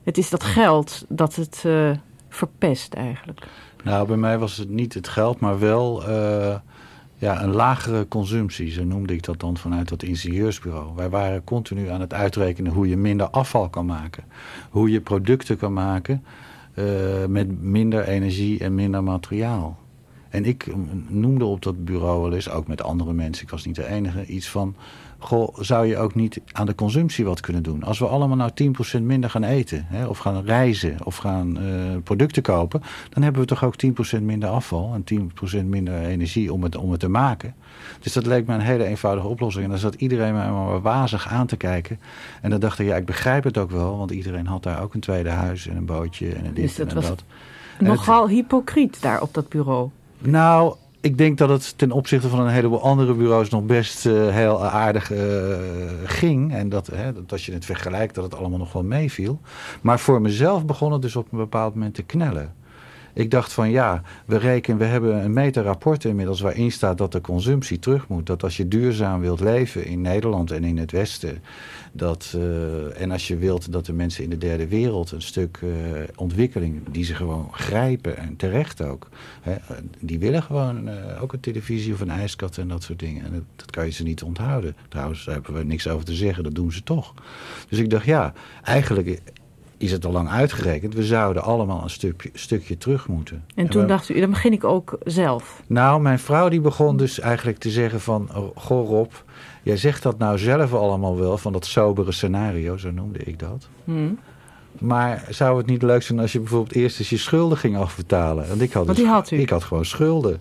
het 0.02 0.18
is 0.18 0.30
dat 0.30 0.44
geld 0.44 1.04
dat 1.08 1.34
het 1.34 1.62
uh, 1.66 1.90
verpest 2.28 2.94
eigenlijk? 2.94 3.46
Nou, 3.84 4.06
bij 4.06 4.16
mij 4.16 4.38
was 4.38 4.56
het 4.56 4.68
niet 4.68 4.94
het 4.94 5.08
geld, 5.08 5.40
maar 5.40 5.58
wel... 5.58 6.08
Uh 6.08 6.54
ja, 7.18 7.42
een 7.42 7.52
lagere 7.52 8.08
consumptie, 8.08 8.70
zo 8.70 8.84
noemde 8.84 9.14
ik 9.14 9.22
dat 9.22 9.40
dan 9.40 9.56
vanuit 9.56 9.88
dat 9.88 10.02
ingenieursbureau. 10.02 10.94
Wij 10.94 11.08
waren 11.08 11.44
continu 11.44 11.88
aan 11.88 12.00
het 12.00 12.14
uitrekenen 12.14 12.72
hoe 12.72 12.88
je 12.88 12.96
minder 12.96 13.28
afval 13.28 13.68
kan 13.68 13.86
maken. 13.86 14.24
Hoe 14.70 14.90
je 14.90 15.00
producten 15.00 15.56
kan 15.56 15.72
maken 15.72 16.24
uh, 16.74 16.84
met 17.28 17.62
minder 17.62 18.08
energie 18.08 18.58
en 18.58 18.74
minder 18.74 19.02
materiaal. 19.02 19.78
En 20.28 20.44
ik 20.44 20.66
noemde 21.08 21.44
op 21.44 21.62
dat 21.62 21.84
bureau 21.84 22.22
wel 22.22 22.32
eens, 22.32 22.50
ook 22.50 22.66
met 22.66 22.82
andere 22.82 23.12
mensen, 23.12 23.44
ik 23.44 23.50
was 23.50 23.64
niet 23.64 23.74
de 23.76 23.86
enige, 23.86 24.26
iets 24.26 24.48
van... 24.48 24.74
Goh, 25.26 25.54
zou 25.58 25.86
je 25.86 25.96
ook 25.96 26.14
niet 26.14 26.40
aan 26.52 26.66
de 26.66 26.74
consumptie 26.74 27.24
wat 27.24 27.40
kunnen 27.40 27.62
doen? 27.62 27.82
Als 27.82 27.98
we 27.98 28.06
allemaal 28.06 28.36
nou 28.36 28.50
10% 28.98 29.02
minder 29.02 29.30
gaan 29.30 29.42
eten, 29.44 29.86
hè, 29.88 30.06
of 30.06 30.18
gaan 30.18 30.44
reizen, 30.44 30.96
of 31.04 31.16
gaan 31.16 31.58
uh, 31.62 31.96
producten 32.04 32.42
kopen, 32.42 32.82
dan 33.10 33.22
hebben 33.22 33.40
we 33.40 33.46
toch 33.46 33.64
ook 33.64 33.74
10% 34.18 34.22
minder 34.22 34.48
afval 34.48 34.94
en 34.94 35.30
10% 35.60 35.64
minder 35.64 36.04
energie 36.04 36.52
om 36.52 36.62
het, 36.62 36.76
om 36.76 36.90
het 36.90 37.00
te 37.00 37.08
maken. 37.08 37.54
Dus 38.00 38.12
dat 38.12 38.26
leek 38.26 38.46
me 38.46 38.54
een 38.54 38.60
hele 38.60 38.84
eenvoudige 38.84 39.28
oplossing. 39.28 39.64
En 39.64 39.70
dan 39.70 39.78
zat 39.78 39.94
iedereen 39.94 40.34
mij 40.34 40.50
maar 40.50 40.80
wazig 40.80 41.28
aan 41.28 41.46
te 41.46 41.56
kijken. 41.56 42.00
En 42.42 42.50
dan 42.50 42.60
dacht 42.60 42.78
ik, 42.78 42.86
ja, 42.86 42.96
ik 42.96 43.06
begrijp 43.06 43.44
het 43.44 43.58
ook 43.58 43.70
wel, 43.70 43.98
want 43.98 44.10
iedereen 44.10 44.46
had 44.46 44.62
daar 44.62 44.82
ook 44.82 44.94
een 44.94 45.00
tweede 45.00 45.30
huis 45.30 45.66
en 45.66 45.76
een 45.76 45.86
bootje 45.86 46.34
en 46.34 46.44
een 46.44 46.54
dit 46.54 46.64
dus 46.64 46.76
dat 46.76 46.88
en 46.88 46.94
was 46.94 47.06
dat. 47.06 47.24
Nogal 47.78 48.22
het, 48.22 48.30
hypocriet 48.30 49.02
daar 49.02 49.22
op 49.22 49.34
dat 49.34 49.48
bureau. 49.48 49.90
Nou, 50.18 50.74
ik 51.00 51.18
denk 51.18 51.38
dat 51.38 51.48
het 51.48 51.78
ten 51.78 51.92
opzichte 51.92 52.28
van 52.28 52.40
een 52.40 52.52
heleboel 52.52 52.82
andere 52.82 53.14
bureaus 53.14 53.48
nog 53.48 53.62
best 53.62 54.06
uh, 54.06 54.28
heel 54.28 54.64
aardig 54.64 55.12
uh, 55.12 55.18
ging. 56.04 56.54
En 56.54 56.68
dat, 56.68 56.86
hè, 56.86 57.12
dat 57.12 57.32
als 57.32 57.46
je 57.46 57.52
het 57.52 57.64
vergelijkt, 57.64 58.14
dat 58.14 58.24
het 58.24 58.34
allemaal 58.34 58.58
nog 58.58 58.72
wel 58.72 58.82
meeviel. 58.82 59.40
Maar 59.80 60.00
voor 60.00 60.20
mezelf 60.20 60.64
begon 60.64 60.92
het 60.92 61.02
dus 61.02 61.16
op 61.16 61.32
een 61.32 61.38
bepaald 61.38 61.74
moment 61.74 61.94
te 61.94 62.02
knellen. 62.02 62.54
Ik 63.16 63.30
dacht 63.30 63.52
van 63.52 63.70
ja, 63.70 64.02
we 64.24 64.36
rekenen, 64.38 64.78
we 64.78 64.84
hebben 64.84 65.24
een 65.24 65.32
meterrapport 65.32 66.04
inmiddels 66.04 66.40
waarin 66.40 66.72
staat 66.72 66.98
dat 66.98 67.12
de 67.12 67.20
consumptie 67.20 67.78
terug 67.78 68.08
moet. 68.08 68.26
Dat 68.26 68.42
als 68.42 68.56
je 68.56 68.68
duurzaam 68.68 69.20
wilt 69.20 69.40
leven 69.40 69.84
in 69.84 70.00
Nederland 70.00 70.50
en 70.50 70.64
in 70.64 70.78
het 70.78 70.90
Westen, 70.90 71.42
dat, 71.92 72.32
uh, 72.36 73.00
en 73.00 73.10
als 73.10 73.28
je 73.28 73.36
wilt 73.36 73.72
dat 73.72 73.86
de 73.86 73.92
mensen 73.92 74.24
in 74.24 74.30
de 74.30 74.38
derde 74.38 74.68
wereld 74.68 75.10
een 75.10 75.22
stuk 75.22 75.60
uh, 75.64 75.70
ontwikkeling 76.16 76.82
die 76.90 77.04
ze 77.04 77.14
gewoon 77.14 77.48
grijpen 77.52 78.16
en 78.16 78.36
terecht 78.36 78.82
ook. 78.82 79.08
Hè, 79.40 79.54
die 80.00 80.18
willen 80.18 80.42
gewoon 80.42 80.88
uh, 80.88 81.22
ook 81.22 81.32
een 81.32 81.40
televisie 81.40 81.92
of 81.92 82.00
een 82.00 82.10
ijskat 82.10 82.58
en 82.58 82.68
dat 82.68 82.82
soort 82.82 82.98
dingen. 82.98 83.24
En 83.24 83.32
dat, 83.32 83.42
dat, 83.56 83.70
kan 83.70 83.84
je 83.84 83.90
ze 83.90 84.02
niet 84.02 84.22
onthouden. 84.22 84.76
Trouwens, 84.88 85.24
daar 85.24 85.34
hebben 85.34 85.54
we 85.54 85.64
niks 85.64 85.88
over 85.88 86.04
te 86.04 86.14
zeggen, 86.14 86.44
dat 86.44 86.54
doen 86.54 86.72
ze 86.72 86.82
toch. 86.82 87.14
Dus 87.68 87.78
ik 87.78 87.90
dacht 87.90 88.04
ja, 88.04 88.32
eigenlijk 88.62 89.20
is 89.78 89.92
het 89.92 90.04
al 90.04 90.12
lang 90.12 90.28
uitgerekend. 90.28 90.94
We 90.94 91.04
zouden 91.04 91.42
allemaal 91.42 91.82
een 91.82 91.90
stukje, 91.90 92.30
stukje 92.32 92.78
terug 92.78 93.08
moeten. 93.08 93.44
En 93.54 93.68
toen 93.68 93.82
we, 93.82 93.88
dacht 93.88 94.08
u, 94.08 94.20
dan 94.20 94.30
begin 94.30 94.52
ik 94.52 94.64
ook 94.64 94.98
zelf. 95.04 95.62
Nou, 95.66 96.00
mijn 96.00 96.18
vrouw 96.18 96.48
die 96.48 96.60
begon 96.60 96.96
dus 96.96 97.20
eigenlijk 97.20 97.58
te 97.58 97.70
zeggen 97.70 98.00
van... 98.00 98.28
Goh 98.54 98.88
Rob, 98.88 99.12
jij 99.62 99.76
zegt 99.76 100.02
dat 100.02 100.18
nou 100.18 100.38
zelf 100.38 100.74
allemaal 100.74 101.18
wel... 101.18 101.38
van 101.38 101.52
dat 101.52 101.66
sobere 101.66 102.12
scenario, 102.12 102.76
zo 102.76 102.90
noemde 102.90 103.18
ik 103.18 103.38
dat. 103.38 103.68
Hmm. 103.84 104.18
Maar 104.78 105.26
zou 105.28 105.56
het 105.56 105.66
niet 105.66 105.82
leuk 105.82 106.02
zijn 106.02 106.18
als 106.18 106.32
je 106.32 106.38
bijvoorbeeld 106.38 106.74
eerst 106.74 106.98
eens 106.98 107.10
je 107.10 107.16
schulden 107.16 107.58
ging 107.58 107.76
afbetalen? 107.76 108.48
Want 108.48 108.60
ik 108.60 108.72
had, 108.72 108.86
dus, 108.86 108.96
die 108.96 109.06
had 109.06 109.30
u? 109.30 109.38
ik 109.38 109.50
had 109.50 109.64
gewoon 109.64 109.84
schulden. 109.84 110.40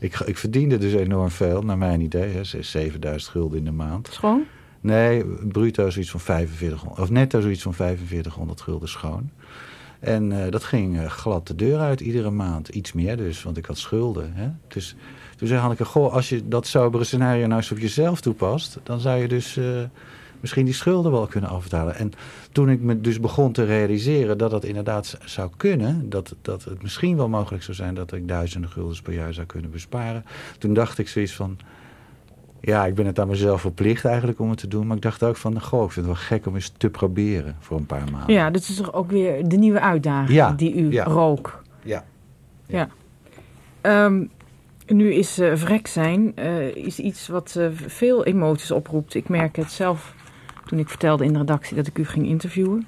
Ik, 0.00 0.20
ik 0.20 0.38
verdiende 0.38 0.78
dus 0.78 0.92
enorm 0.92 1.30
veel, 1.30 1.62
naar 1.62 1.78
mijn 1.78 2.00
idee. 2.00 2.32
Hè, 2.32 2.62
7000 2.62 3.32
gulden 3.32 3.58
in 3.58 3.64
de 3.64 3.72
maand. 3.72 4.08
Schoon? 4.12 4.44
Nee, 4.84 5.24
bruto 5.24 5.90
zoiets 5.90 6.10
van 6.10 6.20
4500, 6.20 7.00
of 7.00 7.10
netto 7.10 7.40
zoiets 7.40 7.62
van 7.62 7.74
4500 7.74 8.60
gulden 8.60 8.88
schoon. 8.88 9.30
En 10.00 10.30
uh, 10.30 10.50
dat 10.50 10.64
ging 10.64 10.96
uh, 10.96 11.06
glad 11.06 11.46
de 11.46 11.54
deur 11.54 11.78
uit 11.78 12.00
iedere 12.00 12.30
maand. 12.30 12.68
Iets 12.68 12.92
meer 12.92 13.16
dus, 13.16 13.42
want 13.42 13.56
ik 13.56 13.66
had 13.66 13.78
schulden. 13.78 14.32
Hè? 14.34 14.48
Dus 14.68 14.96
toen 15.36 15.48
zei 15.48 15.60
Hanneke, 15.60 15.84
goh, 15.84 16.12
als 16.12 16.28
je 16.28 16.48
dat 16.48 16.66
sobere 16.66 17.04
scenario 17.04 17.46
nou 17.46 17.60
eens 17.60 17.70
op 17.70 17.78
jezelf 17.78 18.20
toepast... 18.20 18.78
dan 18.82 19.00
zou 19.00 19.20
je 19.20 19.28
dus 19.28 19.56
uh, 19.56 19.64
misschien 20.40 20.64
die 20.64 20.74
schulden 20.74 21.12
wel 21.12 21.26
kunnen 21.26 21.50
afbetalen. 21.50 21.94
En 21.96 22.12
toen 22.52 22.70
ik 22.70 22.80
me 22.80 23.00
dus 23.00 23.20
begon 23.20 23.52
te 23.52 23.64
realiseren 23.64 24.38
dat 24.38 24.50
dat 24.50 24.64
inderdaad 24.64 25.18
zou 25.24 25.50
kunnen... 25.56 26.10
dat, 26.10 26.34
dat 26.42 26.64
het 26.64 26.82
misschien 26.82 27.16
wel 27.16 27.28
mogelijk 27.28 27.62
zou 27.62 27.76
zijn 27.76 27.94
dat 27.94 28.12
ik 28.12 28.28
duizenden 28.28 28.70
guldens 28.70 29.02
per 29.02 29.12
jaar 29.12 29.34
zou 29.34 29.46
kunnen 29.46 29.70
besparen... 29.70 30.24
toen 30.58 30.74
dacht 30.74 30.98
ik 30.98 31.08
zoiets 31.08 31.32
van 31.32 31.58
ja, 32.64 32.86
ik 32.86 32.94
ben 32.94 33.06
het 33.06 33.18
aan 33.18 33.28
mezelf 33.28 33.60
verplicht 33.60 34.04
eigenlijk 34.04 34.38
om 34.38 34.50
het 34.50 34.58
te 34.58 34.68
doen. 34.68 34.86
Maar 34.86 34.96
ik 34.96 35.02
dacht 35.02 35.22
ook 35.22 35.36
van, 35.36 35.60
goh, 35.60 35.84
ik 35.84 35.90
vind 35.90 36.06
het 36.06 36.14
wel 36.14 36.24
gek 36.24 36.46
om 36.46 36.54
eens 36.54 36.72
te 36.76 36.90
proberen 36.90 37.56
voor 37.60 37.76
een 37.76 37.86
paar 37.86 38.10
maanden. 38.12 38.34
Ja, 38.34 38.50
dit 38.50 38.68
is 38.68 38.76
toch 38.76 38.92
ook 38.92 39.10
weer 39.10 39.48
de 39.48 39.56
nieuwe 39.56 39.80
uitdaging 39.80 40.38
Ja, 40.38 40.52
die 40.52 40.74
u 40.74 40.92
ja. 40.92 41.04
rook. 41.04 41.62
Ja. 41.82 42.04
Ja. 42.66 42.88
Ehm, 43.80 44.24
nu 44.86 45.12
is 45.12 45.38
eh 45.38 45.52
vrek 45.54 45.86
zijn 45.86 46.32
eh, 46.36 46.76
is 46.76 46.98
iets 46.98 47.28
wat 47.28 47.56
eh, 47.56 47.66
veel 47.72 48.24
emoties 48.24 48.70
oproept. 48.70 49.14
Ik 49.14 49.28
merk 49.28 49.56
het 49.56 49.70
zelf 49.70 50.14
toen 50.66 50.78
ik 50.78 50.88
vertelde 50.88 51.24
in 51.24 51.32
de 51.32 51.38
redactie 51.38 51.76
dat 51.76 51.86
ik 51.86 51.98
u 51.98 52.04
ging 52.04 52.26
interviewen. 52.26 52.86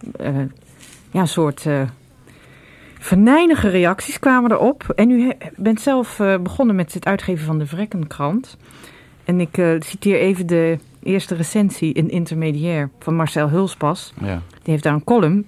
Ja, 1.10 1.20
een 1.20 1.28
soort 1.28 1.66
venijnige 2.98 3.68
reacties 3.68 4.18
kwamen 4.18 4.52
erop. 4.52 4.92
En 4.94 5.10
u 5.10 5.32
bent 5.56 5.80
zelf 5.80 6.16
begonnen 6.42 6.76
met 6.76 6.94
het 6.94 7.04
uitgeven 7.04 7.46
van 7.46 7.58
de 7.58 7.66
Vrekkenkrant. 7.66 8.56
En 9.26 9.40
ik 9.40 9.58
eh, 9.58 9.74
citeer 9.78 10.18
even 10.18 10.46
de 10.46 10.78
eerste 11.02 11.34
recensie 11.34 11.92
in 11.92 12.10
Intermediair 12.10 12.90
van 12.98 13.14
Marcel 13.14 13.48
Hulspas. 13.48 14.12
Ja. 14.20 14.42
Die 14.62 14.72
heeft 14.72 14.82
daar 14.82 14.92
een 14.92 15.04
column. 15.04 15.46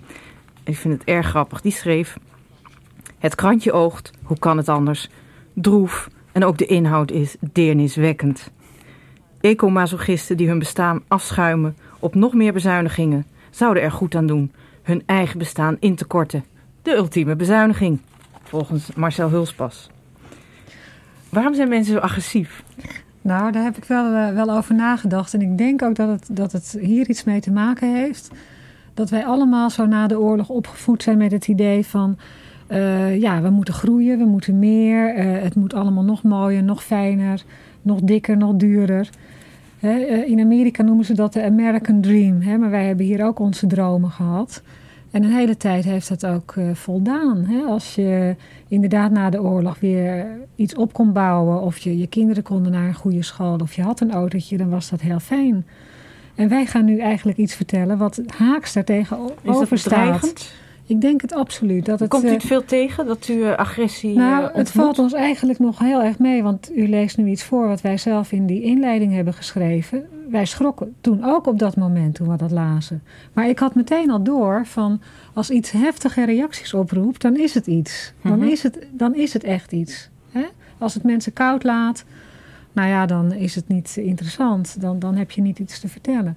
Ik 0.64 0.76
vind 0.76 0.94
het 0.94 1.04
erg 1.04 1.26
grappig. 1.26 1.60
Die 1.60 1.72
schreef... 1.72 2.18
Het 3.18 3.34
krantje 3.34 3.72
oogt, 3.72 4.10
hoe 4.22 4.38
kan 4.38 4.56
het 4.56 4.68
anders? 4.68 5.08
Droef 5.54 6.08
en 6.32 6.44
ook 6.44 6.58
de 6.58 6.66
inhoud 6.66 7.10
is 7.10 7.36
deerniswekkend. 7.52 8.50
Ecomasochisten 9.40 10.36
die 10.36 10.48
hun 10.48 10.58
bestaan 10.58 11.02
afschuimen 11.08 11.76
op 11.98 12.14
nog 12.14 12.34
meer 12.34 12.52
bezuinigingen... 12.52 13.26
zouden 13.50 13.82
er 13.82 13.92
goed 13.92 14.14
aan 14.14 14.26
doen 14.26 14.52
hun 14.88 15.02
eigen 15.06 15.38
bestaan 15.38 15.76
in 15.80 15.94
te 15.94 16.04
korten. 16.04 16.44
De 16.82 16.94
ultieme 16.94 17.36
bezuiniging, 17.36 18.00
volgens 18.42 18.94
Marcel 18.94 19.28
Hulspas. 19.28 19.90
Waarom 21.28 21.54
zijn 21.54 21.68
mensen 21.68 21.94
zo 21.94 22.00
agressief? 22.00 22.62
Nou, 23.28 23.52
daar 23.52 23.62
heb 23.62 23.76
ik 23.76 23.84
wel, 23.84 24.14
eh, 24.14 24.34
wel 24.34 24.50
over 24.50 24.74
nagedacht. 24.74 25.34
En 25.34 25.40
ik 25.40 25.58
denk 25.58 25.82
ook 25.82 25.94
dat 25.94 26.08
het, 26.08 26.28
dat 26.36 26.52
het 26.52 26.78
hier 26.80 27.08
iets 27.08 27.24
mee 27.24 27.40
te 27.40 27.50
maken 27.50 27.94
heeft. 27.94 28.30
Dat 28.94 29.10
wij 29.10 29.26
allemaal 29.26 29.70
zo 29.70 29.86
na 29.86 30.06
de 30.06 30.20
oorlog 30.20 30.48
opgevoed 30.48 31.02
zijn 31.02 31.18
met 31.18 31.32
het 31.32 31.48
idee 31.48 31.86
van... 31.86 32.18
eh, 32.66 33.20
ja, 33.20 33.42
we 33.42 33.50
moeten 33.50 33.74
groeien, 33.74 34.18
we 34.18 34.24
moeten 34.24 34.58
meer. 34.58 35.14
eh, 35.14 35.42
het 35.42 35.54
moet 35.54 35.74
allemaal 35.74 36.04
nog 36.04 36.22
mooier, 36.22 36.62
nog 36.62 36.84
fijner, 36.84 37.42
nog 37.82 38.00
dikker, 38.00 38.36
nog 38.36 38.56
duurder. 38.56 39.10
In 40.26 40.40
Amerika 40.40 40.82
noemen 40.82 41.04
ze 41.04 41.14
dat 41.14 41.32
de 41.32 41.44
American 41.44 42.00
Dream. 42.00 42.40
Hè, 42.40 42.56
maar 42.58 42.70
wij 42.70 42.86
hebben 42.86 43.06
hier 43.06 43.24
ook 43.24 43.38
onze 43.38 43.66
dromen 43.66 44.10
gehad. 44.10 44.62
En 45.10 45.22
een 45.22 45.32
hele 45.32 45.56
tijd 45.56 45.84
heeft 45.84 46.08
dat 46.08 46.26
ook 46.26 46.56
eh, 46.56 46.74
voldaan. 46.74 47.44
Hè? 47.44 47.62
Als 47.62 47.94
je 47.94 48.36
inderdaad 48.68 49.10
na 49.10 49.30
de 49.30 49.42
oorlog 49.42 49.80
weer 49.80 50.26
iets 50.54 50.74
op 50.74 50.92
kon 50.92 51.12
bouwen... 51.12 51.60
of 51.60 51.78
je, 51.78 51.98
je 51.98 52.06
kinderen 52.06 52.42
konden 52.42 52.72
naar 52.72 52.86
een 52.88 52.94
goede 52.94 53.22
school... 53.22 53.58
of 53.58 53.74
je 53.74 53.82
had 53.82 54.00
een 54.00 54.12
autootje, 54.12 54.56
dan 54.56 54.70
was 54.70 54.90
dat 54.90 55.00
heel 55.00 55.20
fijn. 55.20 55.66
En 56.34 56.48
wij 56.48 56.66
gaan 56.66 56.84
nu 56.84 56.98
eigenlijk 56.98 57.38
iets 57.38 57.54
vertellen... 57.54 57.98
wat 57.98 58.22
haaks 58.36 58.72
daar 58.72 58.84
Is 60.22 60.52
Ik 60.88 61.00
denk 61.00 61.20
het 61.20 61.32
absoluut. 61.34 61.86
Dat 61.86 62.00
het, 62.00 62.08
Komt 62.08 62.24
u 62.24 62.26
eh, 62.26 62.32
het 62.32 62.42
veel 62.44 62.64
tegen, 62.64 63.06
dat 63.06 63.28
u 63.28 63.42
eh, 63.44 63.56
agressie 63.56 64.14
nou, 64.16 64.44
eh, 64.44 64.54
het 64.54 64.70
valt 64.70 64.98
ons 64.98 65.12
eigenlijk 65.12 65.58
nog 65.58 65.78
heel 65.78 66.02
erg 66.02 66.18
mee, 66.18 66.42
want 66.42 66.70
u 66.76 66.88
leest 66.88 67.16
nu 67.16 67.26
iets 67.30 67.42
voor 67.42 67.68
wat 67.68 67.80
wij 67.80 67.98
zelf 67.98 68.32
in 68.32 68.46
die 68.46 68.62
inleiding 68.62 69.12
hebben 69.14 69.34
geschreven. 69.34 70.06
Wij 70.30 70.44
schrokken 70.44 70.94
toen 71.00 71.24
ook 71.24 71.46
op 71.46 71.58
dat 71.58 71.76
moment 71.76 72.14
toen 72.14 72.28
we 72.28 72.36
dat 72.36 72.50
lazen. 72.50 73.02
Maar 73.32 73.48
ik 73.48 73.58
had 73.58 73.74
meteen 73.74 74.10
al 74.10 74.22
door 74.22 74.66
van 74.66 75.00
als 75.34 75.50
iets 75.50 75.70
heftige 75.70 76.24
reacties 76.24 76.74
oproept, 76.74 77.22
dan 77.22 77.36
is 77.36 77.54
het 77.54 77.66
iets. 77.66 78.12
Dan, 78.22 78.38
Mhm. 78.38 78.48
is, 78.48 78.62
het, 78.62 78.86
dan 78.90 79.14
is 79.14 79.32
het 79.32 79.44
echt 79.44 79.72
iets. 79.72 80.08
Hè? 80.32 80.44
Als 80.78 80.94
het 80.94 81.02
mensen 81.02 81.32
koud 81.32 81.64
laat, 81.64 82.04
nou 82.72 82.88
ja, 82.88 83.06
dan 83.06 83.32
is 83.32 83.54
het 83.54 83.68
niet 83.68 83.96
interessant. 83.96 84.80
Dan, 84.80 84.98
dan 84.98 85.14
heb 85.14 85.30
je 85.30 85.40
niet 85.42 85.58
iets 85.58 85.80
te 85.80 85.88
vertellen. 85.88 86.36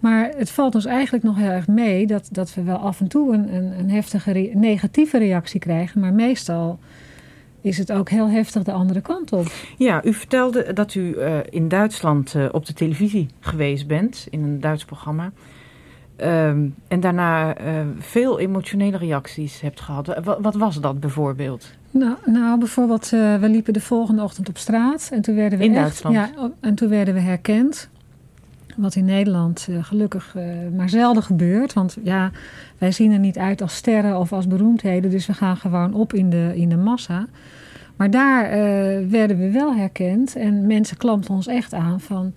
Maar 0.00 0.30
het 0.36 0.50
valt 0.50 0.74
ons 0.74 0.84
eigenlijk 0.84 1.24
nog 1.24 1.36
heel 1.36 1.50
erg 1.50 1.66
mee 1.68 2.06
dat, 2.06 2.28
dat 2.32 2.54
we 2.54 2.62
wel 2.62 2.76
af 2.76 3.00
en 3.00 3.08
toe 3.08 3.34
een, 3.34 3.54
een, 3.54 3.72
een 3.78 3.90
heftige 3.90 4.32
re- 4.32 4.50
negatieve 4.54 5.18
reactie 5.18 5.60
krijgen. 5.60 6.00
Maar 6.00 6.12
meestal 6.12 6.78
is 7.60 7.78
het 7.78 7.92
ook 7.92 8.08
heel 8.10 8.28
heftig 8.28 8.62
de 8.62 8.72
andere 8.72 9.00
kant 9.00 9.32
op. 9.32 9.46
Ja, 9.78 10.04
u 10.04 10.12
vertelde 10.14 10.72
dat 10.72 10.94
u 10.94 11.12
eh, 11.14 11.36
in 11.50 11.68
Duitsland 11.68 12.34
eh, 12.34 12.44
op 12.52 12.66
de 12.66 12.72
televisie 12.72 13.28
geweest 13.40 13.86
bent, 13.86 14.26
in 14.30 14.42
een 14.42 14.60
Duits 14.60 14.84
programma. 14.84 15.30
Ehm, 16.16 16.66
en 16.88 17.00
daarna 17.00 17.54
eh, 17.56 17.74
veel 17.98 18.38
emotionele 18.38 18.96
reacties 18.96 19.60
hebt 19.60 19.80
gehad. 19.80 20.06
Wat, 20.24 20.38
wat 20.40 20.54
was 20.54 20.80
dat 20.80 21.00
bijvoorbeeld? 21.00 21.70
Nou, 21.90 22.16
nou 22.24 22.58
bijvoorbeeld, 22.58 23.08
we 23.10 23.38
liepen 23.48 23.72
de 23.72 23.80
volgende 23.80 24.22
ochtend 24.22 24.48
op 24.48 24.58
straat. 24.58 25.08
En 25.12 25.20
toen 25.22 25.34
werden 25.34 25.58
we 25.58 25.64
In 25.64 25.70
echt- 25.74 25.80
Duitsland? 25.80 26.14
Ja, 26.14 26.30
en 26.60 26.74
toen 26.74 26.88
werden 26.88 27.14
we 27.14 27.20
herkend. 27.20 27.88
Wat 28.76 28.94
in 28.94 29.04
Nederland 29.04 29.66
eh, 29.70 29.84
gelukkig 29.84 30.34
eh, 30.36 30.44
maar 30.76 30.88
zelden 30.88 31.22
gebeurt. 31.22 31.72
Want 31.72 31.96
ja, 32.02 32.30
wij 32.78 32.92
zien 32.92 33.12
er 33.12 33.18
niet 33.18 33.38
uit 33.38 33.62
als 33.62 33.74
sterren 33.74 34.18
of 34.18 34.32
als 34.32 34.46
beroemdheden. 34.46 35.10
Dus 35.10 35.26
we 35.26 35.32
gaan 35.32 35.56
gewoon 35.56 35.94
op 35.94 36.12
in 36.12 36.30
de, 36.30 36.52
in 36.54 36.68
de 36.68 36.76
massa. 36.76 37.26
Maar 37.96 38.10
daar 38.10 38.44
eh, 38.44 39.08
werden 39.08 39.38
we 39.38 39.50
wel 39.50 39.74
herkend. 39.74 40.36
En 40.36 40.66
mensen 40.66 40.96
klampten 40.96 41.34
ons 41.34 41.46
echt 41.46 41.74
aan 41.74 42.00
van... 42.00 42.32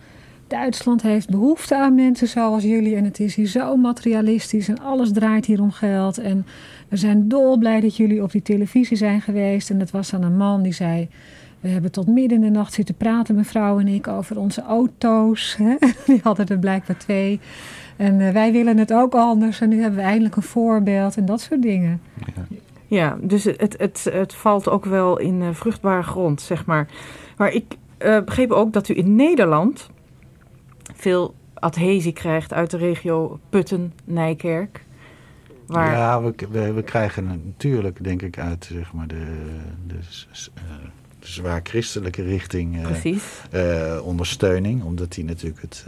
Duitsland 0.48 1.02
heeft 1.02 1.30
behoefte 1.30 1.78
aan 1.78 1.96
mensen 1.96 2.28
zoals 2.28 2.64
jullie. 2.64 2.96
En 2.96 3.04
het 3.04 3.20
is 3.20 3.36
hier 3.36 3.48
zo 3.48 3.76
materialistisch. 3.76 4.68
En 4.68 4.80
alles 4.80 5.12
draait 5.12 5.46
hier 5.46 5.62
om 5.62 5.72
geld. 5.72 6.18
En 6.18 6.46
we 6.88 6.98
zijn 6.98 7.28
dolblij 7.28 7.80
dat 7.80 7.98
jullie 7.98 8.24
op 8.24 8.32
die 8.32 8.42
televisie 8.42 8.98
zijn 8.98 9.22
geweest. 9.22 9.70
En 9.70 9.80
dat 9.80 9.92
was 9.92 10.10
dan 10.10 10.24
een 10.24 10.38
man 10.38 10.62
die 10.62 10.74
zei... 10.74 11.10
We 11.64 11.70
hebben 11.70 11.92
tot 11.92 12.08
midden 12.08 12.38
in 12.38 12.44
de 12.44 12.58
nacht 12.60 12.74
zitten 12.74 12.96
praten, 12.96 13.36
mevrouw 13.36 13.80
en 13.80 13.88
ik, 13.88 14.08
over 14.08 14.40
onze 14.40 14.62
auto's. 14.62 15.56
Hè? 15.58 15.76
Die 16.14 16.20
hadden 16.24 16.48
er 16.48 16.58
blijkbaar 16.58 16.98
twee. 16.98 17.40
En 17.96 18.22
eh, 18.22 18.34
wij 18.34 18.52
willen 18.52 18.78
het 18.78 18.94
ook 18.94 19.14
anders. 19.14 19.62
En 19.62 19.70
nu 19.70 19.82
hebben 19.82 20.00
we 20.00 20.06
eindelijk 20.06 20.36
een 20.36 20.42
voorbeeld 20.42 21.18
en 21.18 21.26
dat 21.26 21.42
soort 21.42 21.62
dingen. 21.62 22.02
Ja, 22.88 23.18
dus 23.22 23.44
het, 23.44 23.62
het, 23.62 23.78
het, 23.78 24.10
het 24.12 24.34
valt 24.34 24.70
ook 24.70 24.86
wel 24.86 25.20
in 25.20 25.42
eh, 25.42 25.48
vruchtbare 25.52 26.04
grond, 26.04 26.42
zeg 26.42 26.66
maar. 26.66 26.88
Maar 27.38 27.52
ik 27.52 27.78
eh, 27.98 28.24
begreep 28.24 28.52
ook 28.52 28.74
dat 28.74 28.90
u 28.90 28.98
in 28.98 29.16
Nederland 29.16 29.90
veel 30.94 31.34
adhesie 31.54 32.14
krijgt 32.14 32.54
uit 32.54 32.72
de 32.72 32.78
regio 32.78 33.40
Putten-Nijkerk. 33.50 34.86
Waar, 35.68 35.92
Ja, 35.92 36.22
we, 36.22 36.34
we, 36.52 36.74
we 36.74 36.84
krijgen 36.84 37.26
natuurlijk, 37.46 38.04
denk 38.04 38.22
ik, 38.22 38.40
uit 38.40 38.70
zeg 38.72 38.94
maar, 38.94 39.08
de, 39.08 39.52
de 39.88 40.00
zwaar 41.24 41.60
christelijke 41.64 42.24
richting 42.24 42.86
eh, 42.86 42.86
eh, 43.52 44.06
ondersteuning. 44.06 44.84
Omdat 44.84 45.12
die 45.12 45.24
natuurlijk 45.24 45.62
het. 45.62 45.86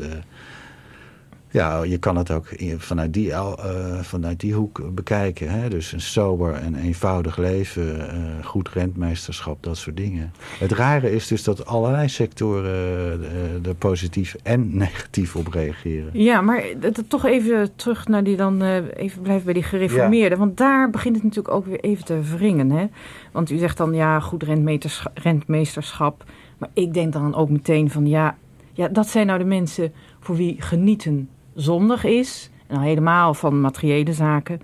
Ja, 1.56 1.84
je 1.84 1.98
kan 1.98 2.18
het 2.18 2.32
ook 2.32 2.48
vanuit 2.78 3.14
die, 3.14 3.36
al- 3.36 3.58
eh, 3.64 4.00
vanuit 4.02 4.40
die 4.40 4.54
hoek 4.54 4.82
bekijken. 4.96 5.50
Hè? 5.50 5.70
Dus 5.70 5.92
een 5.92 6.02
sober 6.02 6.54
en 6.54 6.76
eenvoudig 6.76 7.38
leven, 7.38 8.10
eh, 8.10 8.46
goed 8.46 8.70
rentmeesterschap, 8.70 9.64
dat 9.64 9.78
soort 9.78 9.98
dingen. 9.98 10.32
Het 10.60 10.72
rare 10.72 11.12
is 11.12 11.28
dus 11.28 11.44
dat 11.44 11.66
allerlei 11.66 12.10
sectoren 12.10 13.22
eh, 13.24 13.68
er 13.70 13.76
positief 13.76 14.36
en 14.44 14.70
negatief 14.78 15.36
op 15.36 15.48
reageren. 15.48 16.10
Ja, 16.14 16.42
maar 16.42 16.64
dat- 16.80 17.04
toch 17.08 17.26
even 17.26 17.76
terug 17.76 18.08
naar 18.08 18.24
die 18.24 18.36
dan, 18.36 18.62
even 18.96 19.22
blijven 19.22 19.46
bij 19.46 19.54
die 19.54 19.64
gereformeerden. 19.64 20.38
Want 20.38 20.58
daar 20.58 20.90
begint 20.90 21.16
het 21.16 21.24
natuurlijk 21.24 21.54
ook 21.56 21.66
weer 21.66 21.80
even 21.80 22.06
te 22.06 22.22
wringen. 22.38 22.70
Hè? 22.72 22.86
Want 23.32 23.50
u 23.52 23.58
zegt 23.58 23.78
dan, 23.78 23.94
ja, 23.94 24.20
goed 24.20 24.44
rentmeestersch- 24.44 25.06
rentmeesterschap. 25.14 26.24
Maar 26.58 26.70
ik 26.74 26.94
denk 26.94 27.14
dan 27.14 27.36
ook 27.36 27.50
meteen 27.50 27.90
van, 27.92 28.08
ja, 28.08 28.38
ja, 28.74 28.88
dat 28.88 29.08
zijn 29.08 29.26
nou 29.28 29.40
de 29.40 29.46
mensen 29.46 29.94
voor 30.20 30.36
wie 30.36 30.56
genieten 30.62 31.30
zondig 31.56 32.04
is. 32.04 32.50
En 32.68 32.76
al 32.78 32.82
helemaal 32.84 33.34
van 33.34 33.62
materiële 33.62 34.14
zaken. 34.14 34.60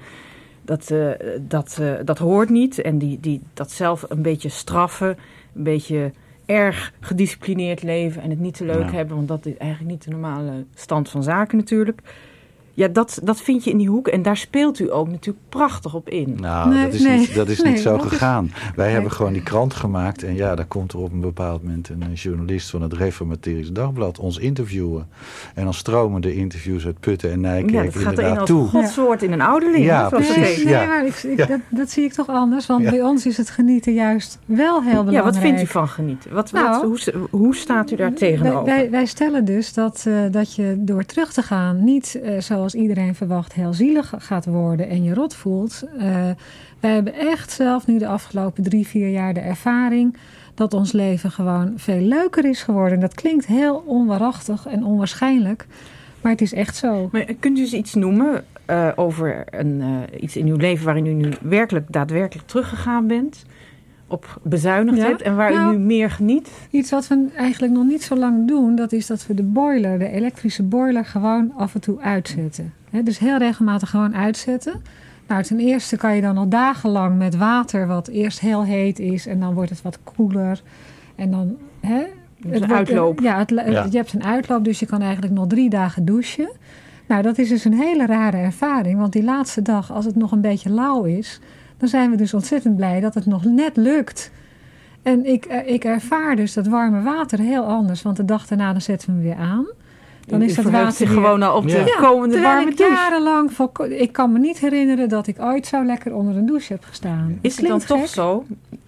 Dat, 0.61 0.91
eh, 0.91 1.09
dat, 1.41 1.77
eh, 1.81 1.93
dat 2.05 2.17
hoort 2.17 2.49
niet. 2.49 2.81
En 2.81 2.97
die, 2.97 3.19
die, 3.19 3.41
dat 3.53 3.71
zelf 3.71 4.05
een 4.09 4.21
beetje 4.21 4.49
straffen, 4.49 5.17
een 5.55 5.63
beetje 5.63 6.11
erg 6.45 6.93
gedisciplineerd 6.99 7.83
leven 7.83 8.21
en 8.21 8.29
het 8.29 8.39
niet 8.39 8.57
te 8.57 8.65
leuk 8.65 8.89
Ja. 8.89 8.91
hebben, 8.91 9.15
want 9.15 9.27
dat 9.27 9.45
is 9.45 9.57
eigenlijk 9.57 9.91
niet 9.91 10.03
de 10.03 10.09
normale 10.09 10.65
stand 10.73 11.09
van 11.09 11.23
zaken 11.23 11.57
natuurlijk. 11.57 12.01
Ja, 12.73 12.87
dat, 12.87 13.19
dat 13.23 13.41
vind 13.41 13.63
je 13.63 13.69
in 13.71 13.77
die 13.77 13.89
hoek 13.89 14.07
en 14.07 14.21
daar 14.21 14.37
speelt 14.37 14.79
u 14.79 14.93
ook 14.93 15.07
natuurlijk 15.09 15.49
prachtig 15.49 15.93
op 15.95 16.09
in. 16.09 16.37
Nou, 16.39 16.69
Nee, 16.69 16.83
dat 16.85 16.93
is, 16.93 17.01
nee, 17.01 17.17
niet, 17.17 17.35
dat 17.35 17.47
is 17.47 17.61
nee, 17.61 17.71
niet 17.71 17.81
zo 17.81 17.91
dat 17.97 18.05
is- 18.05 18.11
gegaan. 18.11 18.51
Wij 18.75 18.85
Nee. 18.85 18.93
hebben 18.93 19.11
gewoon 19.11 19.33
die 19.33 19.43
krant 19.43 19.73
gemaakt. 19.73 20.23
En 20.23 20.35
ja, 20.35 20.55
daar 20.55 20.65
komt 20.65 20.91
er 20.93 20.99
op 20.99 21.11
een 21.11 21.19
bepaald 21.21 21.63
moment 21.63 21.89
een 21.89 22.13
journalist 22.13 22.69
van 22.69 22.81
het 22.81 22.93
Reformatorisch 22.93 23.71
Dagblad 23.71 24.19
ons 24.19 24.37
interviewen. 24.37 25.07
En 25.55 25.63
dan 25.63 25.73
stromen 25.73 26.21
de 26.21 26.35
interviews 26.35 26.85
uit 26.85 26.99
Putten 26.99 27.31
en 27.31 27.39
Nijkerk 27.41 27.71
Ja, 27.73 27.83
dat 27.83 27.95
gaat 27.95 28.09
inderdaad 28.09 28.37
als 28.39 28.49
toe. 28.49 28.67
godswoord 28.67 29.23
in 29.23 29.31
een 29.31 29.41
ouderling. 29.41 29.85
Ja, 29.85 30.09
precies, 30.09 30.63
nee 30.63 30.67
ja. 30.67 30.85
maar 30.85 31.05
ik, 31.05 31.15
ik- 31.15 31.37
Ja. 31.37 31.45
dat, 31.45 31.59
dat 31.69 31.89
zie 31.89 32.03
ik 32.03 32.13
toch 32.13 32.27
anders. 32.27 32.65
Want 32.65 32.83
Ja. 32.83 32.89
bij 32.89 33.01
ons 33.01 33.25
is 33.25 33.37
het 33.37 33.49
genieten 33.49 33.93
juist 33.93 34.39
wel 34.45 34.73
heel 34.81 34.89
belangrijk. 34.89 35.17
Ja, 35.17 35.23
wat 35.23 35.37
vindt 35.37 35.61
u 35.61 35.65
van 35.67 35.87
genieten? 35.87 36.33
Wat, 36.33 36.51
wat, 36.51 36.61
Nou, 36.61 36.85
hoe, 36.87 36.99
hoe 37.29 37.55
staat 37.55 37.91
u 37.91 37.95
daar 37.95 38.13
tegenover? 38.13 38.63
Wij, 38.63 38.75
wij, 38.75 38.89
wij 38.89 39.05
stellen 39.05 39.45
dus 39.45 39.73
dat, 39.73 40.03
eh, 40.07 40.13
dat 40.31 40.55
je 40.55 40.75
door 40.77 41.05
terug 41.05 41.33
te 41.33 41.41
gaan 41.41 41.83
niet 41.83 42.19
eh, 42.23 42.39
zoals 42.39 42.70
iedereen 42.73 43.15
verwacht, 43.15 43.53
heel 43.53 43.73
zielig 43.73 44.13
gaat 44.17 44.45
worden 44.45 44.89
en 44.89 45.03
je 45.03 45.13
rot 45.13 45.35
voelt. 45.35 45.83
Uh, 45.97 46.01
wij 46.79 46.93
hebben 46.93 47.13
echt 47.13 47.51
zelf 47.51 47.87
nu 47.87 47.97
de 47.97 48.07
afgelopen 48.07 48.63
drie, 48.63 48.87
vier 48.87 49.09
jaar 49.09 49.33
de 49.33 49.39
ervaring 49.39 50.17
dat 50.53 50.73
ons 50.73 50.91
leven 50.91 51.31
gewoon 51.31 51.73
veel 51.75 51.99
leuker 51.99 52.45
is 52.45 52.63
geworden. 52.63 52.99
Dat 52.99 53.13
klinkt 53.13 53.45
heel 53.45 53.83
onwaarachtig 53.85 54.65
en 54.65 54.83
onwaarschijnlijk, 54.83 55.67
maar 56.21 56.31
het 56.31 56.41
is 56.41 56.53
echt 56.53 56.75
zo. 56.75 57.09
Maar 57.11 57.25
kunt 57.39 57.57
u 57.57 57.61
eens 57.61 57.73
iets 57.73 57.93
noemen 57.93 58.43
uh, 58.69 58.89
over 58.95 59.43
een, 59.49 59.83
iets 60.19 60.35
in 60.35 60.47
uw 60.47 60.55
leven 60.55 60.85
waarin 60.85 61.05
u 61.05 61.13
nu 61.13 61.29
werkelijk 61.41 61.85
daadwerkelijk 61.89 62.47
teruggegaan 62.47 63.07
bent? 63.07 63.45
Op 64.11 64.39
bezuinigd 64.43 64.97
ja? 64.97 65.05
hebt 65.05 65.21
en 65.21 65.35
waar 65.35 65.53
nou, 65.53 65.73
u 65.73 65.77
nu 65.77 65.83
meer 65.83 66.11
geniet? 66.11 66.51
Iets 66.69 66.91
wat 66.91 67.07
we 67.07 67.27
eigenlijk 67.35 67.73
nog 67.73 67.85
niet 67.85 68.03
zo 68.03 68.15
lang 68.15 68.47
doen, 68.47 68.75
dat 68.75 68.91
is 68.91 69.07
dat 69.07 69.27
we 69.27 69.33
de 69.33 69.43
boiler, 69.43 69.99
de 69.99 70.09
elektrische 70.09 70.63
boiler, 70.63 71.05
gewoon 71.05 71.51
af 71.57 71.73
en 71.73 71.81
toe 71.81 71.99
uitzetten. 71.99 72.73
He, 72.89 73.03
dus 73.03 73.19
heel 73.19 73.37
regelmatig 73.37 73.89
gewoon 73.89 74.15
uitzetten. 74.15 74.81
Nou, 75.27 75.43
ten 75.43 75.59
eerste 75.59 75.97
kan 75.97 76.15
je 76.15 76.21
dan 76.21 76.37
al 76.37 76.49
dagenlang 76.49 77.17
met 77.17 77.37
water, 77.37 77.87
wat 77.87 78.07
eerst 78.07 78.39
heel 78.39 78.63
heet 78.63 78.99
is 78.99 79.27
en 79.27 79.39
dan 79.39 79.53
wordt 79.53 79.69
het 79.69 79.81
wat 79.81 79.99
koeler. 80.03 80.61
En 81.15 81.31
dan. 81.31 81.57
He, 81.79 82.03
het 82.49 82.61
een 82.61 82.73
uitloop. 82.73 83.19
Ja, 83.19 83.37
het, 83.37 83.49
ja, 83.49 83.87
je 83.89 83.97
hebt 83.97 84.13
een 84.13 84.23
uitloop, 84.23 84.63
dus 84.63 84.79
je 84.79 84.85
kan 84.85 85.01
eigenlijk 85.01 85.33
nog 85.33 85.47
drie 85.47 85.69
dagen 85.69 86.05
douchen. 86.05 86.49
Nou, 87.07 87.21
dat 87.21 87.37
is 87.37 87.49
dus 87.49 87.65
een 87.65 87.73
hele 87.73 88.05
rare 88.05 88.37
ervaring, 88.37 88.99
want 88.99 89.13
die 89.13 89.23
laatste 89.23 89.61
dag, 89.61 89.91
als 89.91 90.05
het 90.05 90.15
nog 90.15 90.31
een 90.31 90.41
beetje 90.41 90.69
lauw 90.69 91.03
is, 91.03 91.39
dan 91.81 91.89
zijn 91.89 92.09
we 92.09 92.17
dus 92.17 92.33
ontzettend 92.33 92.75
blij 92.75 92.99
dat 92.99 93.13
het 93.13 93.25
nog 93.25 93.43
net 93.43 93.77
lukt. 93.77 94.31
En 95.01 95.25
ik, 95.25 95.45
eh, 95.45 95.73
ik 95.73 95.83
ervaar 95.83 96.35
dus 96.35 96.53
dat 96.53 96.67
warme 96.67 97.01
water 97.01 97.39
heel 97.39 97.63
anders, 97.63 98.01
want 98.01 98.17
de 98.17 98.25
dag 98.25 98.47
daarna 98.47 98.71
dan 98.71 98.81
zetten 98.81 99.07
we 99.07 99.13
hem 99.13 99.23
weer 99.23 99.45
aan. 99.45 99.65
Dan 100.25 100.41
is 100.41 100.55
dat 100.55 100.65
water 100.65 100.91
zich 100.91 101.13
gewoon 101.13 101.43
al 101.43 101.55
op 101.55 101.67
de 101.67 101.97
komende 102.01 102.41
warme 102.41 102.73
douche. 102.75 102.93
jarenlang, 102.93 103.51
ik 103.89 104.11
kan 104.11 104.31
me 104.31 104.39
niet 104.39 104.59
herinneren 104.59 105.09
dat 105.09 105.27
ik 105.27 105.41
ooit 105.41 105.67
zo 105.67 105.85
lekker 105.85 106.15
onder 106.15 106.35
een 106.35 106.45
douche 106.45 106.73
heb 106.73 106.83
gestaan. 106.83 107.37
Is 107.41 107.57
het 107.57 107.67
dan 107.67 107.79
toch 107.79 108.07
zo, 108.07 108.45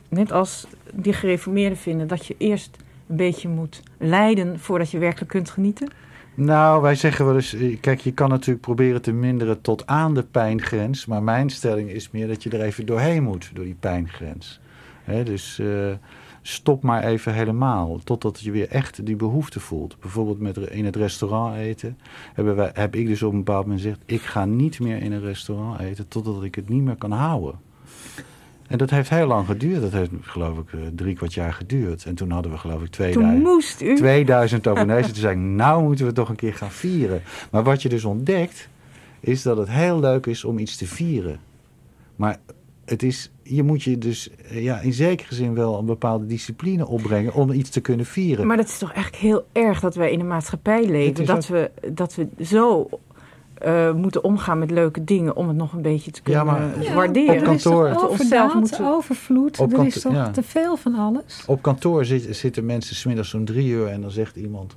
net 0.09 0.31
als 0.31 0.67
die 0.91 1.13
gereformeerden 1.13 1.77
vinden, 1.77 2.07
dat 2.07 2.25
je 2.25 2.35
eerst 2.37 2.77
een 3.07 3.15
beetje 3.15 3.49
moet 3.49 3.81
lijden 3.97 4.59
voordat 4.59 4.91
je 4.91 4.97
werkelijk 4.97 5.31
kunt 5.31 5.49
genieten? 5.49 5.87
Nou, 6.35 6.81
wij 6.81 6.95
zeggen 6.95 7.25
wel 7.25 7.35
eens, 7.35 7.53
eh, 7.53 7.79
kijk, 7.79 7.99
je 7.99 8.13
kan 8.13 8.29
natuurlijk 8.29 8.65
proberen 8.65 9.01
te 9.01 9.11
minderen 9.11 9.61
tot 9.61 9.87
aan 9.87 10.13
de 10.13 10.23
pijngrens. 10.23 11.05
Maar 11.05 11.23
mijn 11.23 11.49
stelling 11.49 11.89
is 11.89 12.11
meer 12.11 12.27
dat 12.27 12.43
je 12.43 12.49
er 12.49 12.61
even 12.61 12.85
doorheen 12.85 13.23
moet, 13.23 13.51
door 13.53 13.65
die 13.65 13.77
pijngrens. 13.79 14.59
dus 15.23 15.59
uh, 15.59 15.93
stop 16.41 16.83
maar 16.83 17.03
even 17.03 17.33
helemaal, 17.33 17.99
totdat 18.03 18.39
je 18.39 18.51
weer 18.51 18.69
echt 18.69 19.05
die 19.05 19.15
behoefte 19.15 19.59
voelt. 19.59 19.99
Bijvoorbeeld 19.99 20.39
met 20.39 20.57
in 20.57 20.85
het 20.85 20.95
restaurant 20.95 21.55
eten, 21.55 21.97
hebben 22.33 22.55
wij, 22.55 22.71
heb 22.73 22.95
ik 22.95 23.07
dus 23.07 23.23
op 23.23 23.31
een 23.31 23.37
bepaald 23.37 23.65
moment 23.65 23.81
gezegd... 23.81 24.01
ik 24.05 24.21
ga 24.21 24.45
niet 24.45 24.79
meer 24.79 25.01
in 25.01 25.11
een 25.11 25.21
restaurant 25.21 25.79
eten 25.79 26.07
totdat 26.07 26.43
ik 26.43 26.55
het 26.55 26.69
niet 26.69 26.83
meer 26.83 26.95
kan 26.95 27.11
houden. 27.11 27.59
En 28.67 28.77
dat 28.77 28.89
heeft 28.89 29.09
heel 29.09 29.27
lang 29.27 29.45
geduurd. 29.45 29.81
Dat 29.81 29.91
heeft 29.91 30.11
geloof 30.21 30.57
ik 30.57 30.73
eh, 30.73 30.79
drie 30.95 31.15
kwart 31.15 31.33
jaar 31.33 31.53
geduurd. 31.53 32.05
En 32.05 32.15
toen 32.15 32.31
hadden 32.31 32.51
we 32.51 32.57
geloof 32.57 32.81
ik 32.81 32.89
2000, 32.89 33.33
toen 33.33 33.51
moest 33.51 33.81
u. 33.81 33.95
2000 33.95 34.67
abonnees. 34.67 35.05
toen 35.05 35.15
zei 35.15 35.33
ik, 35.33 35.41
nou 35.41 35.83
moeten 35.83 36.05
we 36.05 36.11
toch 36.11 36.29
een 36.29 36.35
keer 36.35 36.53
gaan 36.53 36.71
vieren. 36.71 37.21
Maar 37.51 37.63
wat 37.63 37.81
je 37.81 37.89
dus 37.89 38.05
ontdekt, 38.05 38.69
is 39.19 39.41
dat 39.41 39.57
het 39.57 39.69
heel 39.69 39.99
leuk 39.99 40.25
is 40.25 40.43
om 40.43 40.57
iets 40.57 40.77
te 40.77 40.87
vieren. 40.87 41.39
Maar 42.15 42.37
het 42.85 43.03
is, 43.03 43.31
je 43.43 43.63
moet 43.63 43.83
je 43.83 43.97
dus 43.97 44.29
eh, 44.29 44.63
ja, 44.63 44.79
in 44.79 44.93
zekere 44.93 45.35
zin 45.35 45.53
wel 45.53 45.79
een 45.79 45.85
bepaalde 45.85 46.25
discipline 46.25 46.87
opbrengen 46.87 47.33
om 47.33 47.51
iets 47.51 47.69
te 47.69 47.81
kunnen 47.81 48.05
vieren. 48.05 48.47
Maar 48.47 48.57
dat 48.57 48.67
is 48.67 48.77
toch 48.77 48.93
eigenlijk 48.93 49.23
heel 49.23 49.45
erg 49.51 49.79
dat 49.79 49.95
wij 49.95 50.11
in 50.11 50.19
een 50.19 50.27
maatschappij 50.27 50.85
leven. 50.85 51.25
Dat, 51.25 51.47
we, 51.47 51.71
dat 51.91 52.15
we 52.15 52.27
zo 52.41 52.89
uh, 53.65 53.93
moeten 53.93 54.23
omgaan 54.23 54.59
met 54.59 54.71
leuke 54.71 55.03
dingen 55.03 55.35
om 55.35 55.47
het 55.47 55.57
nog 55.57 55.73
een 55.73 55.81
beetje 55.81 56.11
te 56.11 56.21
kunnen 56.21 56.45
ja, 56.45 56.51
maar, 56.51 56.93
waarderen. 56.95 57.37
Op 57.37 57.43
kantoor. 57.43 57.87
Er 57.87 57.95
is 57.95 58.19
onszelf 58.19 58.53
moeten... 58.53 58.85
overvloed, 58.85 59.59
op 59.59 59.73
er 59.73 59.85
is 59.85 60.01
toch 60.01 60.13
ja. 60.13 60.29
te 60.29 60.43
veel 60.43 60.77
van 60.77 60.95
alles. 60.95 61.43
Op 61.47 61.61
kantoor 61.61 62.05
zit, 62.05 62.35
zitten 62.35 62.65
mensen 62.65 62.95
smiddags 62.95 63.29
zo'n 63.29 63.45
drie 63.45 63.67
uur 63.67 63.87
en 63.87 64.01
dan 64.01 64.11
zegt 64.11 64.35
iemand... 64.35 64.75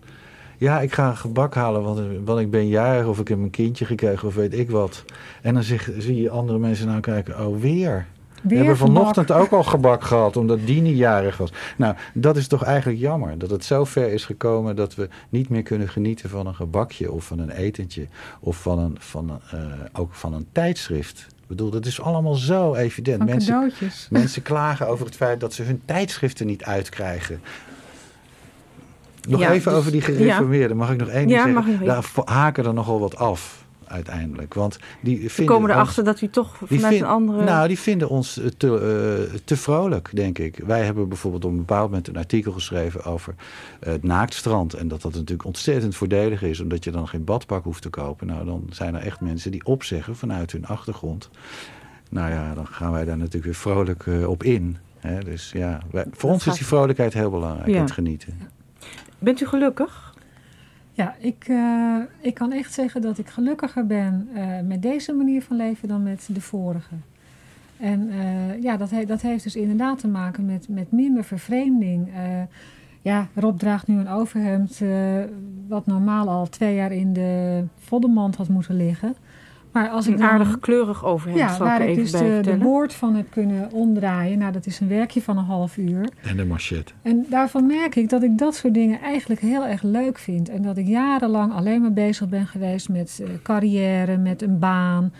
Ja, 0.58 0.80
ik 0.80 0.92
ga 0.92 1.08
een 1.08 1.16
gebak 1.16 1.54
halen, 1.54 1.82
want, 1.82 2.00
want 2.24 2.40
ik 2.40 2.50
ben 2.50 2.68
jarig 2.68 3.06
of 3.06 3.18
ik 3.18 3.28
heb 3.28 3.38
een 3.38 3.50
kindje 3.50 3.84
gekregen 3.84 4.28
of 4.28 4.34
weet 4.34 4.54
ik 4.54 4.70
wat. 4.70 5.04
En 5.42 5.54
dan 5.54 5.62
zeg, 5.62 5.90
zie 5.98 6.22
je 6.22 6.30
andere 6.30 6.58
mensen 6.58 6.86
nou 6.86 7.00
kijken, 7.00 7.46
oh 7.46 7.60
weer... 7.60 8.06
We 8.48 8.56
hebben 8.56 8.76
vanochtend 8.76 9.32
ook 9.32 9.50
al 9.50 9.62
gebak 9.62 10.04
gehad, 10.04 10.36
omdat 10.36 10.66
die 10.66 10.80
niet 10.80 10.96
jarig 10.96 11.36
was. 11.36 11.52
Nou, 11.76 11.94
dat 12.14 12.36
is 12.36 12.46
toch 12.46 12.62
eigenlijk 12.62 13.00
jammer. 13.00 13.38
Dat 13.38 13.50
het 13.50 13.64
zo 13.64 13.84
ver 13.84 14.12
is 14.12 14.24
gekomen 14.24 14.76
dat 14.76 14.94
we 14.94 15.08
niet 15.28 15.48
meer 15.48 15.62
kunnen 15.62 15.88
genieten 15.88 16.30
van 16.30 16.46
een 16.46 16.54
gebakje 16.54 17.12
of 17.12 17.24
van 17.24 17.38
een 17.38 17.50
etentje. 17.50 18.06
Of 18.40 18.56
van 18.56 18.78
een, 18.78 18.96
van 18.98 19.30
een, 19.30 19.60
uh, 19.60 19.72
ook 19.92 20.14
van 20.14 20.34
een 20.34 20.46
tijdschrift. 20.52 21.26
Ik 21.28 21.46
bedoel, 21.46 21.70
dat 21.70 21.86
is 21.86 22.00
allemaal 22.00 22.34
zo 22.34 22.74
evident. 22.74 23.18
Van 23.18 23.26
mensen, 23.26 23.72
mensen 24.10 24.42
klagen 24.42 24.88
over 24.88 25.06
het 25.06 25.16
feit 25.16 25.40
dat 25.40 25.52
ze 25.52 25.62
hun 25.62 25.82
tijdschriften 25.84 26.46
niet 26.46 26.64
uitkrijgen. 26.64 27.40
Nog 29.28 29.40
even 29.40 29.70
dus- 29.70 29.80
over 29.80 29.92
die 29.92 30.00
gereformeerden. 30.00 30.76
Mag 30.76 30.90
ik 30.90 30.98
nog 30.98 31.08
één 31.08 31.26
ding 31.26 31.38
ja, 31.38 31.62
zeggen? 31.62 31.84
Daar 31.84 32.04
haken 32.24 32.64
er 32.64 32.74
nogal 32.74 33.00
wat 33.00 33.16
af 33.16 33.65
uiteindelijk. 33.88 34.54
Want 34.54 34.78
die 35.00 35.30
vinden 35.30 35.54
komen 35.54 35.70
erachter 35.70 36.04
dat 36.04 36.20
u 36.20 36.28
toch 36.28 36.56
vanuit 36.64 37.00
een 37.00 37.06
andere... 37.06 37.44
Nou, 37.44 37.68
die 37.68 37.78
vinden 37.78 38.08
ons 38.08 38.38
eh, 38.38 38.46
te, 38.56 38.66
uh, 39.30 39.38
te 39.44 39.56
vrolijk, 39.56 40.10
denk 40.12 40.38
ik. 40.38 40.60
Wij 40.66 40.84
hebben 40.84 41.08
bijvoorbeeld 41.08 41.44
op 41.44 41.50
een 41.50 41.56
bepaald 41.56 41.88
moment 41.88 42.08
een 42.08 42.16
artikel 42.16 42.52
geschreven 42.52 43.04
over 43.04 43.34
het 43.80 44.02
naaktstrand. 44.02 44.74
En 44.74 44.88
dat 44.88 45.02
dat 45.02 45.12
natuurlijk 45.12 45.44
ontzettend 45.44 45.96
voordelig 45.96 46.42
is, 46.42 46.60
omdat 46.60 46.84
je 46.84 46.90
dan 46.90 47.08
geen 47.08 47.24
badpak 47.24 47.64
hoeft 47.64 47.82
te 47.82 47.88
kopen. 47.90 48.26
Nou, 48.26 48.44
dan 48.44 48.66
zijn 48.70 48.94
er 48.94 49.02
echt 49.02 49.20
mensen 49.20 49.50
die 49.50 49.64
opzeggen 49.64 50.16
vanuit 50.16 50.52
hun 50.52 50.66
achtergrond. 50.66 51.30
Nou 52.10 52.30
ja, 52.30 52.54
dan 52.54 52.66
gaan 52.66 52.92
wij 52.92 53.04
daar 53.04 53.16
natuurlijk 53.16 53.44
weer 53.44 53.54
vrolijk 53.54 54.06
uh, 54.06 54.28
op 54.28 54.42
in. 54.42 54.76
Hè? 54.98 55.18
Dus 55.18 55.52
ja, 55.52 55.80
wij, 55.90 56.04
voor 56.12 56.30
ons 56.30 56.46
is 56.46 56.54
die 56.54 56.66
vrolijkheid 56.66 57.12
heel 57.12 57.30
belangrijk, 57.30 57.68
ja. 57.68 57.80
het 57.80 57.90
genieten. 57.90 58.38
Bent 59.18 59.40
u 59.40 59.46
gelukkig? 59.46 60.05
Ja, 60.96 61.14
ik, 61.18 61.48
uh, 61.48 62.00
ik 62.20 62.34
kan 62.34 62.52
echt 62.52 62.72
zeggen 62.72 63.00
dat 63.00 63.18
ik 63.18 63.28
gelukkiger 63.28 63.86
ben 63.86 64.28
uh, 64.34 64.60
met 64.64 64.82
deze 64.82 65.12
manier 65.12 65.42
van 65.42 65.56
leven 65.56 65.88
dan 65.88 66.02
met 66.02 66.28
de 66.32 66.40
vorige. 66.40 66.94
En 67.76 68.08
uh, 68.08 68.62
ja, 68.62 68.76
dat, 68.76 68.90
dat 69.06 69.22
heeft 69.22 69.44
dus 69.44 69.56
inderdaad 69.56 69.98
te 69.98 70.08
maken 70.08 70.46
met, 70.46 70.68
met 70.68 70.92
minder 70.92 71.24
vervreemding. 71.24 72.08
ja, 73.02 73.28
Rob 73.34 73.58
draagt 73.58 73.86
nu 73.86 73.98
een 73.98 74.08
overhemd 74.08 74.80
wat 75.68 75.86
normaal 75.86 76.28
al 76.28 76.48
twee 76.48 76.74
jaar 76.74 76.92
in 76.92 77.12
de 77.12 77.64
voddenmand 77.78 78.36
had 78.36 78.48
moeten 78.48 78.76
liggen. 78.76 79.14
Maar 79.76 79.88
als 79.88 80.06
een 80.06 80.12
ik 80.12 80.20
aardig 80.20 80.58
kleurig 80.58 81.04
overhemd 81.04 81.38
ja, 81.38 81.58
waar 81.58 81.88
ik, 81.88 81.96
dus 81.96 82.10
de, 82.10 82.38
de, 82.42 82.56
boord 82.56 82.94
van 82.94 83.14
heb 83.14 83.30
kunnen 83.30 83.72
omdraaien. 83.72 84.38
Nou, 84.38 84.52
dat 84.52 84.66
is 84.66 84.80
een 84.80 84.88
werkje 84.88 85.22
van 85.22 85.38
een 85.38 85.44
half 85.44 85.76
uur. 85.76 86.08
En 86.22 86.36
de 86.36 86.44
machette. 86.44 86.92
En 87.02 87.26
daarvan 87.28 87.66
merk 87.66 87.94
ik 87.94 88.08
dat 88.08 88.22
ik 88.22 88.38
dat 88.38 88.54
soort 88.54 88.74
dingen 88.74 89.00
eigenlijk 89.00 89.40
heel 89.40 89.66
erg 89.66 89.82
leuk 89.82 90.18
vind. 90.18 90.48
En 90.48 90.62
dat 90.62 90.76
ik 90.76 90.86
jarenlang 90.86 91.52
alleen 91.52 91.80
maar 91.80 91.92
bezig 91.92 92.28
ben 92.28 92.46
geweest 92.46 92.88
met 92.88 93.18
uh, 93.22 93.28
carrière, 93.42 94.16
met 94.16 94.42
een 94.42 94.58
baan. 94.58 95.12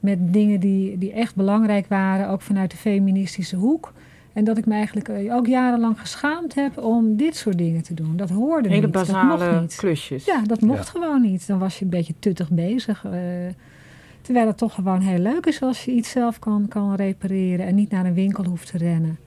Met 0.00 0.18
dingen 0.32 0.60
die, 0.60 0.98
die 0.98 1.12
echt 1.12 1.34
belangrijk 1.34 1.86
waren, 1.88 2.28
ook 2.28 2.42
vanuit 2.42 2.70
de 2.70 2.76
feministische 2.76 3.56
hoek. 3.56 3.92
En 4.32 4.44
dat 4.44 4.58
ik 4.58 4.66
me 4.66 4.74
eigenlijk 4.74 5.08
eh, 5.08 5.34
ook 5.34 5.46
jarenlang 5.46 6.00
geschaamd 6.00 6.54
heb 6.54 6.78
om 6.78 7.16
dit 7.16 7.36
soort 7.36 7.58
dingen 7.58 7.82
te 7.82 7.94
doen. 7.94 8.16
Dat 8.16 8.30
hoorde 8.30 8.68
Hele 8.68 8.86
niet. 8.86 8.94
Hele 8.94 9.06
basale 9.06 9.38
dat 9.38 9.48
mocht 9.50 9.60
niet. 9.60 9.76
klusjes. 9.76 10.24
Ja, 10.24 10.42
dat 10.46 10.60
mocht 10.60 10.88
gewoon 10.88 11.20
niet. 11.20 11.46
Dan 11.46 11.58
was 11.58 11.78
je 11.78 11.84
een 11.84 11.90
beetje 11.90 12.14
tuttig 12.18 12.50
bezig. 12.50 13.04
Uh, 13.04 13.12
Terwijl 14.24 14.46
het 14.46 14.58
toch 14.58 14.74
gewoon 14.74 15.00
heel 15.00 15.18
leuk 15.18 15.46
is 15.46 15.62
als 15.62 15.84
je 15.84 15.90
iets 15.90 16.10
zelf 16.10 16.38
kan, 16.38 16.68
kan 16.68 16.94
repareren 16.94 17.66
en 17.66 17.74
niet 17.74 17.90
naar 17.90 18.04
een 18.04 18.14
winkel 18.14 18.44
hoeft 18.44 18.70
te 18.70 18.78
rennen. 18.78 19.18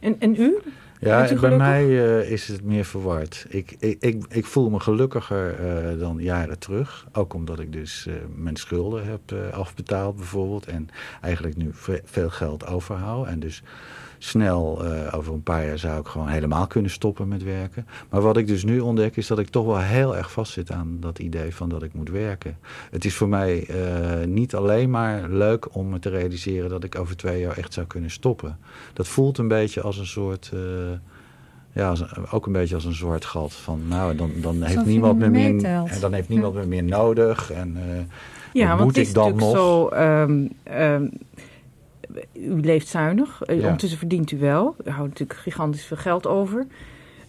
En, 0.00 0.20
en 0.20 0.40
u? 0.40 0.58
Ja, 1.00 1.34
bij 1.40 1.56
mij 1.56 1.86
uh, 1.86 2.30
is 2.30 2.48
het 2.48 2.64
meer 2.64 2.84
verward. 2.84 3.46
Ik, 3.48 3.76
ik, 3.78 3.96
ik, 4.00 4.24
ik 4.28 4.44
voel 4.44 4.70
me 4.70 4.80
gelukkiger 4.80 5.60
uh, 5.60 6.00
dan 6.00 6.18
jaren 6.18 6.58
terug. 6.58 7.06
Ook 7.12 7.34
omdat 7.34 7.60
ik 7.60 7.72
dus 7.72 8.06
uh, 8.08 8.14
mijn 8.34 8.56
schulden 8.56 9.06
heb 9.06 9.52
afbetaald 9.52 10.16
bijvoorbeeld. 10.16 10.66
En 10.66 10.88
eigenlijk 11.20 11.56
nu 11.56 11.70
veel 12.04 12.30
geld 12.30 12.66
overhoud. 12.66 13.26
En 13.26 13.40
dus 13.40 13.62
snel, 14.24 14.84
uh, 14.84 15.14
over 15.14 15.32
een 15.32 15.42
paar 15.42 15.66
jaar 15.66 15.78
zou 15.78 16.00
ik 16.00 16.06
gewoon 16.06 16.28
helemaal 16.28 16.66
kunnen 16.66 16.90
stoppen 16.90 17.28
met 17.28 17.42
werken. 17.42 17.86
Maar 18.10 18.20
wat 18.20 18.36
ik 18.36 18.46
dus 18.46 18.64
nu 18.64 18.80
ontdek 18.80 19.16
is 19.16 19.26
dat 19.26 19.38
ik 19.38 19.48
toch 19.48 19.66
wel 19.66 19.78
heel 19.78 20.16
erg 20.16 20.32
vastzit 20.32 20.70
aan 20.70 20.96
dat 21.00 21.18
idee 21.18 21.54
van 21.54 21.68
dat 21.68 21.82
ik 21.82 21.94
moet 21.94 22.10
werken. 22.10 22.58
Het 22.90 23.04
is 23.04 23.14
voor 23.14 23.28
mij 23.28 23.68
uh, 23.68 24.26
niet 24.26 24.54
alleen 24.54 24.90
maar 24.90 25.28
leuk 25.28 25.74
om 25.74 25.88
me 25.88 25.98
te 25.98 26.08
realiseren 26.08 26.70
dat 26.70 26.84
ik 26.84 26.98
over 26.98 27.16
twee 27.16 27.40
jaar 27.40 27.56
echt 27.56 27.72
zou 27.72 27.86
kunnen 27.86 28.10
stoppen. 28.10 28.58
Dat 28.92 29.08
voelt 29.08 29.38
een 29.38 29.48
beetje 29.48 29.80
als 29.80 29.98
een 29.98 30.06
soort... 30.06 30.50
Uh, 30.54 30.60
ja, 31.72 31.94
ook 32.30 32.46
een 32.46 32.52
beetje 32.52 32.74
als 32.74 32.84
een 32.84 32.94
zwart 32.94 33.24
gat. 33.24 33.52
Van 33.52 33.80
nou, 33.88 34.16
dan, 34.16 34.30
dan 34.40 34.62
heeft 34.62 34.84
niemand 34.84 35.18
me 35.18 35.28
meer, 35.28 35.64
en 35.64 36.00
dan 36.00 36.12
heeft 36.12 36.28
niemand 36.28 36.54
me 36.54 36.66
meer 36.66 36.84
nodig. 36.84 37.50
En 37.50 37.76
uh, 37.76 37.82
ja, 38.52 38.76
moet 38.76 38.96
ik 38.96 39.14
dan 39.14 39.36
nog? 39.36 39.56
Zo, 39.56 39.88
um, 39.92 40.50
um, 40.80 41.10
u 42.32 42.60
leeft 42.60 42.88
zuinig. 42.88 43.42
Ja. 43.46 43.54
Ondertussen 43.54 43.98
verdient 43.98 44.30
u 44.30 44.38
wel. 44.38 44.76
U 44.84 44.90
houdt 44.90 45.08
natuurlijk 45.08 45.38
gigantisch 45.38 45.84
veel 45.84 45.96
geld 45.96 46.26
over. 46.26 46.66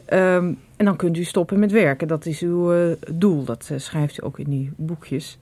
Um, 0.09 0.59
en 0.75 0.85
dan 0.85 0.95
kunt 0.95 1.17
u 1.17 1.23
stoppen 1.23 1.59
met 1.59 1.71
werken. 1.71 2.07
Dat 2.07 2.25
is 2.25 2.41
uw 2.41 2.73
uh, 2.73 2.95
doel. 3.13 3.43
Dat 3.43 3.69
uh, 3.71 3.79
schrijft 3.79 4.21
u 4.21 4.25
ook 4.25 4.39
in 4.39 4.49
die 4.49 4.71
boekjes. 4.75 5.37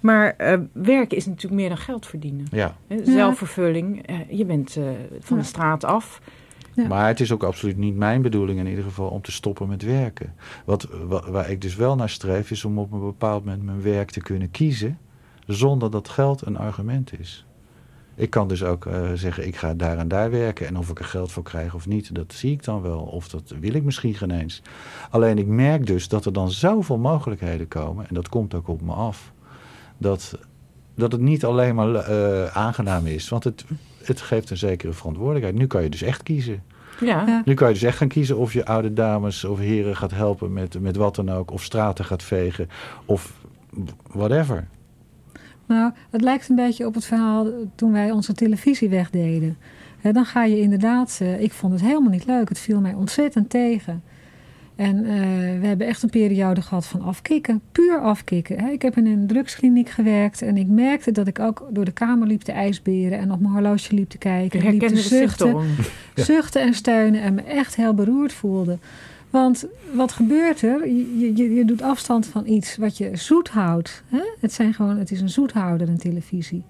Maar 0.00 0.34
uh, 0.38 0.58
werken 0.72 1.16
is 1.16 1.26
natuurlijk 1.26 1.60
meer 1.60 1.68
dan 1.68 1.78
geld 1.78 2.06
verdienen. 2.06 2.46
Ja. 2.50 2.76
Zelfvervulling. 3.02 4.10
Uh, 4.10 4.16
je 4.30 4.44
bent 4.44 4.76
uh, 4.76 4.84
van 5.20 5.36
ja. 5.36 5.42
de 5.42 5.48
straat 5.48 5.84
af. 5.84 6.20
Ja. 6.74 6.86
Maar 6.86 7.06
het 7.06 7.20
is 7.20 7.32
ook 7.32 7.42
absoluut 7.42 7.76
niet 7.76 7.96
mijn 7.96 8.22
bedoeling 8.22 8.58
in 8.58 8.66
ieder 8.66 8.84
geval 8.84 9.08
om 9.08 9.22
te 9.22 9.32
stoppen 9.32 9.68
met 9.68 9.82
werken. 9.82 10.34
Wat, 10.64 10.88
waar 11.08 11.50
ik 11.50 11.60
dus 11.60 11.76
wel 11.76 11.96
naar 11.96 12.08
streef 12.08 12.50
is 12.50 12.64
om 12.64 12.78
op 12.78 12.92
een 12.92 13.00
bepaald 13.00 13.44
moment 13.44 13.62
mijn 13.62 13.82
werk 13.82 14.10
te 14.10 14.20
kunnen 14.20 14.50
kiezen 14.50 14.98
zonder 15.46 15.90
dat 15.90 16.08
geld 16.08 16.46
een 16.46 16.56
argument 16.56 17.20
is. 17.20 17.46
Ik 18.18 18.30
kan 18.30 18.48
dus 18.48 18.64
ook 18.64 18.84
uh, 18.84 19.12
zeggen, 19.14 19.46
ik 19.46 19.56
ga 19.56 19.74
daar 19.74 19.98
en 19.98 20.08
daar 20.08 20.30
werken. 20.30 20.66
En 20.66 20.78
of 20.78 20.90
ik 20.90 20.98
er 20.98 21.04
geld 21.04 21.32
voor 21.32 21.42
krijg 21.42 21.74
of 21.74 21.86
niet, 21.86 22.14
dat 22.14 22.32
zie 22.32 22.52
ik 22.52 22.64
dan 22.64 22.82
wel. 22.82 23.00
Of 23.00 23.28
dat 23.28 23.54
wil 23.60 23.74
ik 23.74 23.84
misschien 23.84 24.14
geen 24.14 24.30
eens. 24.30 24.62
Alleen 25.10 25.38
ik 25.38 25.46
merk 25.46 25.86
dus 25.86 26.08
dat 26.08 26.24
er 26.24 26.32
dan 26.32 26.50
zoveel 26.50 26.98
mogelijkheden 26.98 27.68
komen. 27.68 28.08
En 28.08 28.14
dat 28.14 28.28
komt 28.28 28.54
ook 28.54 28.68
op 28.68 28.80
me 28.80 28.92
af. 28.92 29.32
Dat, 29.98 30.38
dat 30.94 31.12
het 31.12 31.20
niet 31.20 31.44
alleen 31.44 31.74
maar 31.74 32.10
uh, 32.10 32.44
aangenaam 32.56 33.06
is. 33.06 33.28
Want 33.28 33.44
het, 33.44 33.64
het 34.02 34.20
geeft 34.20 34.50
een 34.50 34.56
zekere 34.56 34.92
verantwoordelijkheid. 34.92 35.58
Nu 35.58 35.66
kan 35.66 35.82
je 35.82 35.90
dus 35.90 36.02
echt 36.02 36.22
kiezen. 36.22 36.62
Ja. 37.00 37.42
Nu 37.44 37.54
kan 37.54 37.68
je 37.68 37.74
dus 37.74 37.82
echt 37.82 37.96
gaan 37.96 38.08
kiezen 38.08 38.36
of 38.36 38.52
je 38.52 38.66
oude 38.66 38.92
dames 38.92 39.44
of 39.44 39.58
heren 39.58 39.96
gaat 39.96 40.10
helpen 40.10 40.52
met, 40.52 40.80
met 40.80 40.96
wat 40.96 41.14
dan 41.14 41.30
ook. 41.30 41.50
Of 41.50 41.62
straten 41.62 42.04
gaat 42.04 42.22
vegen. 42.22 42.68
Of 43.04 43.32
whatever. 44.12 44.68
Nou, 45.68 45.92
het 46.10 46.20
lijkt 46.20 46.48
een 46.48 46.56
beetje 46.56 46.86
op 46.86 46.94
het 46.94 47.04
verhaal 47.04 47.46
toen 47.74 47.92
wij 47.92 48.10
onze 48.10 48.32
televisie 48.32 48.88
wegdeden. 48.88 49.56
He, 50.00 50.12
dan 50.12 50.24
ga 50.24 50.44
je 50.44 50.60
inderdaad, 50.60 51.18
uh, 51.22 51.40
ik 51.40 51.52
vond 51.52 51.72
het 51.72 51.82
helemaal 51.82 52.10
niet 52.10 52.26
leuk. 52.26 52.48
Het 52.48 52.58
viel 52.58 52.80
mij 52.80 52.94
ontzettend 52.94 53.50
tegen. 53.50 54.02
En 54.76 54.96
uh, 54.96 55.10
we 55.60 55.66
hebben 55.66 55.86
echt 55.86 56.02
een 56.02 56.10
periode 56.10 56.62
gehad 56.62 56.86
van 56.86 57.02
afkicken, 57.02 57.60
puur 57.72 58.00
afkicken. 58.00 58.58
He, 58.60 58.70
ik 58.70 58.82
heb 58.82 58.96
in 58.96 59.06
een 59.06 59.26
drugskliniek 59.26 59.88
gewerkt 59.88 60.42
en 60.42 60.56
ik 60.56 60.66
merkte 60.66 61.12
dat 61.12 61.26
ik 61.26 61.38
ook 61.38 61.68
door 61.70 61.84
de 61.84 61.92
kamer 61.92 62.28
liep 62.28 62.42
te 62.42 62.52
ijsberen 62.52 63.18
en 63.18 63.32
op 63.32 63.40
mijn 63.40 63.52
horloge 63.52 63.94
liep 63.94 64.08
te 64.08 64.18
kijken. 64.18 64.62
Je 64.62 64.70
liep 64.70 64.80
te 64.80 64.96
zuchten, 64.96 65.56
zuchten 66.14 66.62
en 66.62 66.74
steunen 66.74 67.22
en 67.22 67.34
me 67.34 67.42
echt 67.42 67.76
heel 67.76 67.94
beroerd 67.94 68.32
voelde. 68.32 68.78
Want 69.30 69.66
wat 69.92 70.12
gebeurt 70.12 70.62
er? 70.62 70.88
Je, 70.88 71.36
je, 71.36 71.54
je 71.54 71.64
doet 71.64 71.82
afstand 71.82 72.26
van 72.26 72.46
iets 72.46 72.76
wat 72.76 72.98
je 72.98 73.10
zoet 73.16 73.48
houdt. 73.48 74.02
Hè? 74.08 74.22
Het, 74.40 74.52
zijn 74.52 74.74
gewoon, 74.74 74.98
het 74.98 75.10
is 75.10 75.20
een 75.20 75.28
zoethouder, 75.28 75.88
een 75.88 75.98
televisie. 75.98 76.62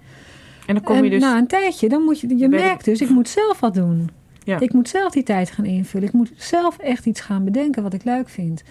En 0.66 0.74
dan 0.74 0.82
kom 0.82 1.04
je 1.04 1.10
dus... 1.10 1.20
na 1.20 1.38
een 1.38 1.46
tijdje, 1.46 1.88
dan 1.88 2.02
moet 2.02 2.20
je, 2.20 2.36
je 2.36 2.48
merkt 2.48 2.84
dus, 2.84 3.00
ik 3.00 3.08
moet 3.08 3.28
zelf 3.28 3.60
wat 3.60 3.74
doen. 3.74 4.10
Ja. 4.44 4.60
Ik 4.60 4.72
moet 4.72 4.88
zelf 4.88 5.12
die 5.12 5.22
tijd 5.22 5.50
gaan 5.50 5.64
invullen. 5.64 6.08
Ik 6.08 6.14
moet 6.14 6.32
zelf 6.36 6.78
echt 6.78 7.06
iets 7.06 7.20
gaan 7.20 7.44
bedenken 7.44 7.82
wat 7.82 7.94
ik 7.94 8.04
leuk 8.04 8.28
vind. 8.28 8.62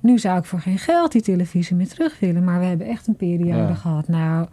Nu 0.00 0.18
zou 0.18 0.38
ik 0.38 0.44
voor 0.44 0.60
geen 0.60 0.78
geld 0.78 1.12
die 1.12 1.22
televisie 1.22 1.76
meer 1.76 1.88
terug 1.88 2.18
willen. 2.20 2.44
Maar 2.44 2.58
we 2.60 2.64
hebben 2.64 2.86
echt 2.86 3.06
een 3.06 3.16
periode 3.16 3.68
Ja. 3.68 3.74
gehad. 3.74 4.08
Nou, 4.08 4.46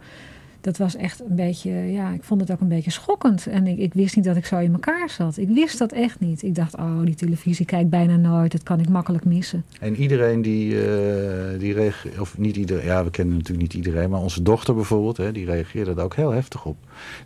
dat 0.60 0.76
was 0.76 0.96
echt 0.96 1.20
een 1.20 1.36
beetje, 1.36 1.70
ja, 1.70 2.12
ik 2.12 2.22
vond 2.22 2.40
het 2.40 2.50
ook 2.50 2.60
een 2.60 2.68
beetje 2.68 2.90
schokkend. 2.90 3.46
En 3.46 3.66
ik, 3.66 3.78
ik 3.78 3.94
wist 3.94 4.16
niet 4.16 4.24
dat 4.24 4.36
ik 4.36 4.46
zo 4.46 4.58
in 4.58 4.72
elkaar 4.72 5.10
zat. 5.10 5.36
Ik 5.36 5.48
wist 5.48 5.78
dat 5.78 5.92
echt 5.92 6.20
niet. 6.20 6.42
Ik 6.42 6.54
dacht, 6.54 6.76
oh, 6.76 7.00
die 7.04 7.14
televisie 7.14 7.66
kijk 7.66 7.82
ik 7.82 7.90
bijna 7.90 8.16
nooit. 8.16 8.52
Dat 8.52 8.62
kan 8.62 8.80
ik 8.80 8.88
makkelijk 8.88 9.24
missen. 9.24 9.64
En 9.80 9.96
iedereen 9.96 10.42
die, 10.42 10.86
eh, 10.86 11.58
die 11.58 11.72
reageert, 11.72 12.20
of 12.20 12.38
niet 12.38 12.56
iedereen, 12.56 12.84
ja, 12.84 13.04
we 13.04 13.10
kennen 13.10 13.36
natuurlijk 13.36 13.62
niet 13.62 13.74
iedereen, 13.74 14.10
maar 14.10 14.20
onze 14.20 14.42
dochter 14.42 14.74
bijvoorbeeld, 14.74 15.16
hè, 15.16 15.32
die 15.32 15.44
reageerde 15.44 15.94
daar 15.94 16.04
ook 16.04 16.16
heel 16.16 16.30
heftig 16.30 16.64
op. 16.64 16.76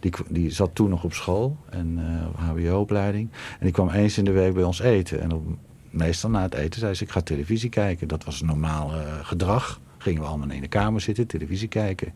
Die, 0.01 0.13
die 0.29 0.51
zat 0.51 0.71
toen 0.73 0.91
nog 0.91 1.05
op 1.05 1.13
school, 1.13 1.57
en 1.71 1.99
uh, 1.99 2.29
op 2.29 2.37
HBO-opleiding. 2.37 3.29
En 3.33 3.65
die 3.65 3.73
kwam 3.73 3.89
eens 3.89 4.19
in 4.19 4.25
de 4.25 4.31
week 4.31 4.55
bij 4.55 4.63
ons 4.63 4.81
eten. 4.81 5.21
En 5.21 5.59
meestal 5.91 6.31
na 6.31 6.43
het 6.43 6.55
eten 6.55 6.81
zei 6.81 6.95
ze, 6.95 7.05
ik 7.05 7.11
ga 7.11 7.21
televisie 7.21 7.69
kijken. 7.69 8.09
Dat 8.09 8.25
was 8.25 8.43
normaal 8.43 8.95
uh, 8.95 9.01
gedrag. 9.23 9.81
Gingen 10.03 10.21
we 10.21 10.27
allemaal 10.27 10.51
in 10.51 10.61
de 10.61 10.69
kamer 10.69 11.01
zitten, 11.01 11.27
televisie 11.27 11.69
kijken. 11.69 12.13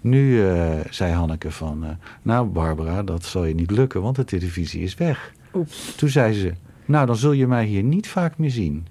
Nu 0.00 0.42
uh, 0.42 0.70
zei 0.90 1.12
Hanneke 1.12 1.50
van, 1.50 1.84
uh, 1.84 1.90
nou 2.22 2.46
Barbara, 2.46 3.02
dat 3.02 3.24
zal 3.24 3.44
je 3.44 3.54
niet 3.54 3.70
lukken, 3.70 4.02
want 4.02 4.16
de 4.16 4.24
televisie 4.24 4.82
is 4.82 4.94
weg. 4.94 5.32
Oeps. 5.54 5.94
Toen 5.96 6.08
zei 6.08 6.32
ze, 6.32 6.52
nou 6.84 7.06
dan 7.06 7.16
zul 7.16 7.32
je 7.32 7.46
mij 7.46 7.64
hier 7.64 7.82
niet 7.82 8.08
vaak 8.08 8.38
meer 8.38 8.50
zien. 8.50 8.86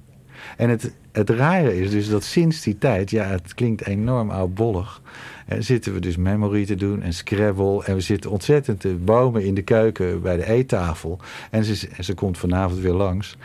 En 0.57 0.69
het, 0.69 0.93
het 1.11 1.29
rare 1.29 1.79
is 1.79 1.89
dus 1.89 2.09
dat 2.09 2.23
sinds 2.23 2.61
die 2.61 2.77
tijd, 2.77 3.09
ja 3.09 3.25
het 3.25 3.53
klinkt 3.53 3.85
enorm 3.85 4.29
oudbollig, 4.29 5.01
eh, 5.45 5.57
zitten 5.59 5.93
we 5.93 5.99
dus 5.99 6.17
memory 6.17 6.65
te 6.65 6.75
doen 6.75 7.01
en 7.01 7.13
Scrabble. 7.13 7.83
En 7.83 7.95
we 7.95 8.01
zitten 8.01 8.31
ontzettend 8.31 8.79
te 8.79 8.87
bomen 8.87 9.43
in 9.43 9.53
de 9.53 9.61
keuken 9.61 10.21
bij 10.21 10.37
de 10.37 10.47
eettafel. 10.47 11.19
En 11.51 11.63
ze, 11.63 11.87
ze 11.99 12.13
komt 12.13 12.37
vanavond 12.37 12.79
weer 12.79 12.93
langs. 12.93 13.37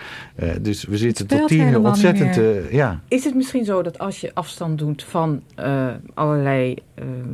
Uh, 0.43 0.51
dus 0.61 0.85
we 0.85 0.97
zitten 0.97 1.27
tot 1.27 1.49
tien 1.49 1.69
uur 1.69 1.81
ontzettend... 1.81 2.37
Uh, 2.37 2.73
ja. 2.73 3.01
Is 3.09 3.25
het 3.25 3.35
misschien 3.35 3.65
zo 3.65 3.83
dat 3.83 3.99
als 3.99 4.21
je 4.21 4.35
afstand 4.35 4.79
doet 4.79 5.03
van 5.03 5.43
uh, 5.59 5.87
allerlei 6.15 6.77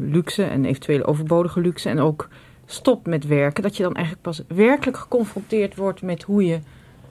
luxe 0.00 0.44
en 0.44 0.64
eventuele 0.64 1.05
overbodige 1.05 1.61
luxe... 1.61 1.88
en 1.88 1.98
ook 1.98 2.29
stopt 2.66 3.07
met 3.07 3.26
werken, 3.26 3.62
dat 3.62 3.76
je 3.76 3.83
dan 3.83 3.94
eigenlijk 3.94 4.24
pas 4.24 4.42
werkelijk 4.48 4.96
geconfronteerd 4.96 5.76
wordt 5.76 6.02
met 6.02 6.22
hoe 6.22 6.44
je 6.44 6.59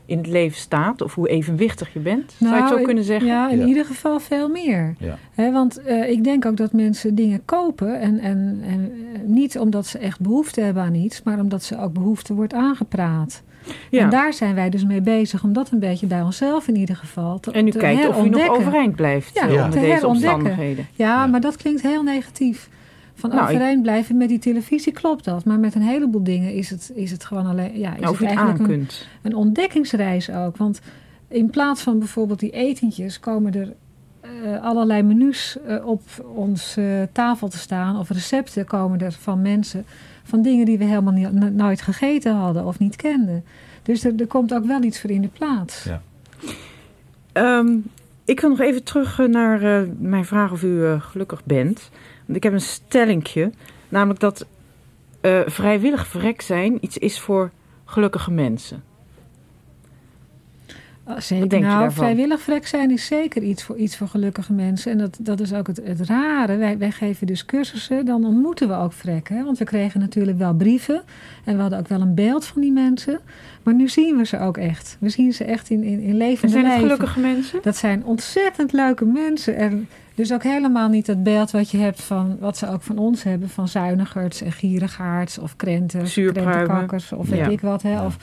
in 0.06 0.18
het 0.18 0.28
leven 0.28 0.58
staat 0.58 1.02
of 1.02 1.16
hoe 1.16 1.30
evenwichtig 1.30 1.94
je 1.94 2.00
bent? 2.00 2.34
Nou, 2.38 2.54
Zou 2.54 2.56
je 2.56 2.62
het 2.62 2.70
zo 2.70 2.78
ik, 2.78 2.84
kunnen 2.84 3.04
zeggen? 3.04 3.28
Ja, 3.28 3.50
in 3.50 3.60
ja. 3.60 3.66
ieder 3.66 3.86
geval 3.86 4.20
veel 4.20 4.50
meer. 4.50 4.96
Ja. 5.00 5.18
He, 5.34 5.52
want 5.52 5.80
uh, 5.88 6.10
ik 6.10 6.24
denk 6.24 6.46
ook 6.46 6.58
dat 6.58 6.74
mensen 6.74 7.16
dingen 7.16 7.42
kopen 7.46 8.00
en, 8.00 8.20
en, 8.20 8.60
en 8.68 8.92
uh, 8.92 9.20
niet 9.26 9.60
omdat 9.60 9.88
ze 9.88 9.98
echt 9.98 10.20
behoefte 10.20 10.62
hebben 10.62 10.84
aan 10.84 10.96
iets, 10.96 11.24
maar 11.24 11.40
omdat 11.40 11.64
ze 11.64 11.80
ook 11.80 11.94
behoefte 11.94 12.34
wordt 12.34 12.54
aangepraat. 12.54 13.44
Ja. 13.90 14.02
En 14.02 14.10
daar 14.10 14.34
zijn 14.34 14.56
wij 14.56 14.70
dus 14.70 14.86
mee 14.86 15.02
bezig 15.02 15.44
om 15.44 15.54
dat 15.54 15.72
een 15.72 15.80
beetje 15.80 16.08
bij 16.08 16.22
onszelf 16.22 16.68
in 16.68 16.76
ieder 16.76 16.96
geval 16.96 17.40
te 17.40 17.52
En 17.52 17.68
u 17.68 17.72
te 17.72 17.78
kijkt 17.78 18.08
of 18.08 18.26
u 18.26 18.30
nog 18.30 18.50
overeind 18.50 18.96
blijft 18.96 19.32
ja, 19.34 19.48
onder 19.48 19.70
te 19.70 19.80
deze 19.80 20.08
omstandigheden. 20.08 20.88
Ja, 20.94 21.08
Ja. 21.08 21.28
maar 21.28 21.42
dat 21.42 21.58
klinkt 21.58 21.82
heel 21.82 22.04
negatief. 22.04 22.70
Van 23.16 23.30
Nou, 23.30 23.42
overeind 23.42 23.82
blijven 23.82 24.18
met 24.18 24.30
die 24.30 24.40
televisie 24.40 24.94
klopt 24.94 25.24
dat. 25.24 25.46
Maar 25.46 25.60
met 25.60 25.76
een 25.76 25.82
heleboel 25.82 26.24
dingen 26.24 26.54
is 26.54 26.70
het, 26.70 26.92
is 26.96 27.12
het 27.12 27.26
gewoon 27.26 27.46
alleen... 27.46 27.80
Ja, 27.80 27.94
is 27.94 28.00
Nou, 28.00 28.14
het 28.14 28.22
aan 28.22 28.28
eigenlijk 28.28 28.60
een, 28.60 28.66
kunt. 28.66 29.08
een 29.22 29.36
ontdekkingsreis 29.36 30.30
ook. 30.30 30.58
Want 30.58 30.82
in 31.28 31.50
plaats 31.50 31.82
van 31.82 32.00
bijvoorbeeld 32.00 32.40
die 32.40 32.52
etentjes 32.52 33.20
komen 33.20 33.54
er 33.54 33.74
uh, 34.44 34.64
allerlei 34.64 35.04
menus 35.04 35.58
uh, 35.68 35.88
op 35.88 36.02
onze 36.36 36.82
uh, 36.82 37.02
tafel 37.12 37.48
te 37.48 37.58
staan. 37.58 38.00
Of 38.00 38.10
recepten 38.10 38.66
komen 38.66 39.00
er 39.00 39.12
van 39.12 39.42
mensen. 39.42 39.86
Van 40.24 40.42
dingen 40.42 40.66
die 40.66 40.78
we 40.78 40.84
helemaal 40.84 41.14
niet, 41.14 41.54
nooit 41.54 41.82
gegeten 41.82 42.34
hadden 42.34 42.66
of 42.66 42.80
niet 42.80 42.96
kenden. 42.96 43.44
Dus 43.84 44.04
er, 44.04 44.14
er 44.18 44.28
komt 44.28 44.54
ook 44.54 44.66
wel 44.66 44.84
iets 44.84 45.02
voor 45.02 45.10
in 45.10 45.22
de 45.22 45.28
plaats. 45.28 45.84
Ja. 45.84 46.02
Um, 47.34 47.84
ik 48.26 48.40
wil 48.40 48.50
nog 48.50 48.60
even 48.60 48.84
terug 48.84 49.18
naar 49.18 49.64
uh, 49.64 49.90
mijn 49.98 50.26
vraag 50.26 50.52
of 50.52 50.64
u 50.64 50.68
uh, 50.68 51.02
gelukkig 51.02 51.44
bent. 51.44 51.90
Ik 52.26 52.44
heb 52.44 52.54
een 52.54 52.62
stellingje. 52.62 53.52
Namelijk 53.90 54.20
dat 54.20 54.46
uh, 55.22 55.42
vrijwillig 55.46 56.08
vrek 56.08 56.42
zijn 56.42 56.78
iets 56.82 56.98
is 56.98 57.20
voor 57.20 57.52
gelukkige 57.86 58.32
mensen. 58.32 58.84
Oh, 61.08 61.20
zeker. 61.20 61.60
nou, 61.60 61.92
vrijwillig 61.92 62.42
vrek 62.42 62.68
zijn 62.68 62.92
is 62.92 63.06
zeker 63.06 63.44
iets 63.44 63.64
voor, 63.64 63.78
iets 63.78 63.98
voor 63.98 64.08
gelukkige 64.08 64.54
mensen. 64.54 64.92
En 64.92 64.98
dat, 64.98 65.18
dat 65.22 65.40
is 65.40 65.54
ook 65.54 65.68
het, 65.68 65.82
het 65.84 66.02
rare. 66.02 66.56
Wij, 66.56 66.78
wij 66.78 66.92
geven 66.92 67.28
dus 67.28 67.46
cursussen, 67.46 68.06
dan 68.06 68.26
ontmoeten 68.26 68.68
we 68.68 68.76
ook 68.76 68.94
vrekken. 68.94 69.46
Want 69.46 69.58
we 69.58 69.64
kregen 69.64 70.00
natuurlijk 70.00 70.38
wel 70.38 70.54
brieven. 70.54 71.02
En 71.44 71.56
we 71.56 71.62
hadden 71.62 71.80
ook 71.80 71.88
wel 71.88 72.02
een 72.02 72.14
beeld 72.14 72.46
van 72.46 72.62
die 72.62 72.72
mensen. 72.72 73.20
Maar 73.64 73.74
nu 73.74 73.90
zien 73.90 74.18
we 74.18 74.26
ze 74.26 74.40
ook 74.40 74.58
echt. 74.58 74.98
We 75.00 75.10
zien 75.10 75.34
ze 75.34 75.44
echt 75.44 75.70
in, 75.70 75.84
in, 75.84 76.00
in 76.00 76.18
levende 76.18 76.56
en 76.56 76.62
zijn 76.62 76.64
leven. 76.64 76.80
gelukkige 76.80 77.20
mensen? 77.20 77.60
Dat 77.62 77.76
zijn 77.76 78.06
ontzettend 78.06 78.72
leuke 78.72 79.06
mensen. 79.06 79.56
En 79.56 79.88
dus 80.16 80.34
ook 80.34 80.44
helemaal 80.44 80.90
niet 80.90 81.08
het 81.08 81.24
beeld 81.24 81.52
wat 81.52 81.70
je 81.70 81.78
hebt 81.78 82.02
van... 82.02 82.38
wat 82.40 82.58
ze 82.58 82.70
ook 82.70 82.82
van 82.82 82.98
ons 82.98 83.24
hebben. 83.24 83.50
Van 83.50 83.68
zuinigerts 83.68 84.42
en 84.42 84.52
gierigaards 84.52 85.38
of 85.38 85.56
krenters. 85.56 86.14
krentenkakkers 86.14 87.12
of 87.12 87.30
weet 87.30 87.40
ja. 87.40 87.48
ik 87.48 87.62
wat. 87.62 87.82
Hè, 87.82 87.92
ja. 87.92 88.06
Of 88.06 88.18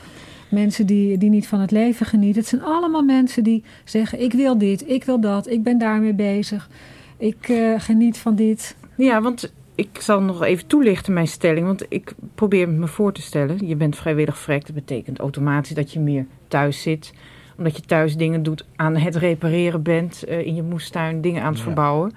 mensen 0.52 0.86
die, 0.86 1.18
die 1.18 1.30
niet 1.30 1.48
van 1.48 1.60
het 1.60 1.70
leven 1.70 2.06
genieten. 2.06 2.40
Het 2.40 2.50
zijn 2.50 2.62
allemaal 2.62 3.02
mensen 3.02 3.44
die 3.44 3.64
zeggen... 3.84 4.20
ik 4.20 4.32
wil 4.32 4.58
dit, 4.58 4.88
ik 4.88 5.04
wil 5.04 5.20
dat, 5.20 5.48
ik 5.48 5.62
ben 5.62 5.78
daarmee 5.78 6.14
bezig. 6.14 6.68
Ik 7.16 7.48
uh, 7.48 7.80
geniet 7.80 8.18
van 8.18 8.34
dit. 8.34 8.76
Ja, 8.96 9.22
want 9.22 9.52
ik 9.74 9.88
zal 10.00 10.22
nog 10.22 10.42
even 10.42 10.66
toelichten 10.66 11.12
mijn 11.12 11.28
stelling. 11.28 11.66
Want 11.66 11.86
ik 11.88 12.14
probeer 12.34 12.68
me 12.68 12.86
voor 12.86 13.12
te 13.12 13.22
stellen. 13.22 13.66
Je 13.66 13.76
bent 13.76 13.96
vrijwillig 13.96 14.38
vrek. 14.38 14.66
Dat 14.66 14.74
betekent 14.74 15.18
automatisch 15.18 15.74
dat 15.74 15.92
je 15.92 16.00
meer 16.00 16.26
thuis 16.48 16.82
zit. 16.82 17.12
Omdat 17.56 17.76
je 17.76 17.82
thuis 17.82 18.16
dingen 18.16 18.42
doet 18.42 18.64
aan 18.76 18.96
het 18.96 19.16
repareren 19.16 19.82
bent. 19.82 20.24
Uh, 20.28 20.46
in 20.46 20.54
je 20.54 20.62
moestuin 20.62 21.20
dingen 21.20 21.42
aan 21.42 21.48
het 21.48 21.58
ja. 21.58 21.64
verbouwen. 21.64 22.12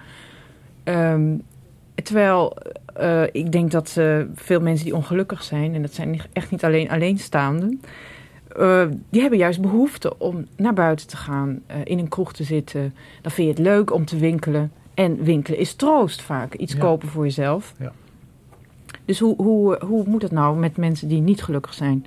Um, 0.84 1.41
terwijl 2.04 2.58
uh, 3.02 3.24
ik 3.32 3.52
denk 3.52 3.71
dat 3.71 3.95
uh, 3.98 4.21
veel 4.36 4.62
mensen 4.62 4.86
die 4.86 4.95
ongelukkig 4.95 5.43
zijn. 5.43 5.74
En 5.74 5.82
dat 5.82 5.93
zijn 5.93 6.21
echt 6.34 6.52
niet 6.52 6.63
alleen 6.63 6.89
alleenstaanden. 6.89 7.82
Uh, 8.59 8.85
die 9.09 9.21
hebben 9.21 9.39
juist 9.39 9.61
behoefte 9.61 10.17
om 10.19 10.45
naar 10.57 10.73
buiten 10.73 11.07
te 11.07 11.17
gaan, 11.17 11.61
uh, 11.71 11.75
in 11.83 11.99
een 11.99 12.07
kroeg 12.07 12.33
te 12.33 12.43
zitten. 12.43 12.93
Dan 13.21 13.31
vind 13.31 13.47
je 13.47 13.53
het 13.53 13.63
leuk 13.63 13.93
om 13.93 14.05
te 14.05 14.17
winkelen. 14.17 14.71
En 14.93 15.23
winkelen 15.23 15.59
is 15.59 15.73
troost 15.73 16.21
vaak. 16.21 16.53
Iets 16.53 16.73
Ja. 16.73 16.79
kopen 16.79 17.07
voor 17.07 17.23
jezelf. 17.23 17.73
Ja. 17.79 17.91
Dus 19.05 19.19
hoe, 19.19 19.35
hoe, 19.35 19.77
hoe 19.85 20.03
moet 20.07 20.21
het 20.21 20.31
nou 20.31 20.57
met 20.57 20.77
mensen 20.77 21.07
die 21.07 21.21
niet 21.21 21.43
gelukkig 21.43 21.73
zijn? 21.73 22.05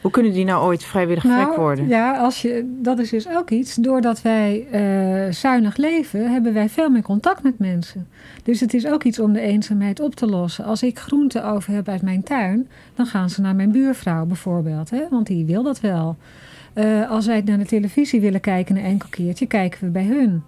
Hoe 0.00 0.10
kunnen 0.10 0.32
die 0.32 0.44
nou 0.44 0.64
ooit 0.64 0.84
vrijwillig 0.84 1.24
Nou, 1.24 1.44
vrek 1.44 1.56
worden? 1.56 1.88
Ja, 1.88 2.16
als 2.16 2.42
je, 2.42 2.78
dat 2.82 2.98
is 2.98 3.10
dus 3.10 3.28
ook 3.28 3.50
iets. 3.50 3.74
Doordat 3.74 4.22
wij 4.22 4.66
eh, 4.70 5.32
zuinig 5.32 5.76
leven, 5.76 6.32
hebben 6.32 6.52
wij 6.52 6.68
veel 6.68 6.88
meer 6.88 7.02
contact 7.02 7.42
met 7.42 7.58
mensen. 7.58 8.08
Dus 8.42 8.60
het 8.60 8.74
is 8.74 8.86
ook 8.86 9.04
iets 9.04 9.18
om 9.18 9.32
de 9.32 9.40
eenzaamheid 9.40 10.00
op 10.00 10.14
te 10.14 10.26
lossen. 10.26 10.64
Als 10.64 10.82
ik 10.82 10.98
groenten 10.98 11.44
over 11.44 11.72
heb 11.72 11.88
uit 11.88 12.02
mijn 12.02 12.22
tuin, 12.22 12.68
dan 12.94 13.06
gaan 13.06 13.30
ze 13.30 13.40
naar 13.40 13.54
mijn 13.54 13.70
buurvrouw 13.70 14.24
bijvoorbeeld. 14.24 14.90
Hè? 14.90 15.02
Want 15.10 15.26
die 15.26 15.44
wil 15.44 15.62
dat 15.62 15.80
wel. 15.80 16.16
Eh, 16.72 17.10
als 17.10 17.26
wij 17.26 17.42
naar 17.44 17.58
de 17.58 17.66
televisie 17.66 18.20
willen 18.20 18.40
kijken 18.40 18.76
een 18.76 18.84
enkel 18.84 19.08
keertje, 19.08 19.46
kijken 19.46 19.84
we 19.84 19.90
bij 19.90 20.04
hun. 20.04 20.42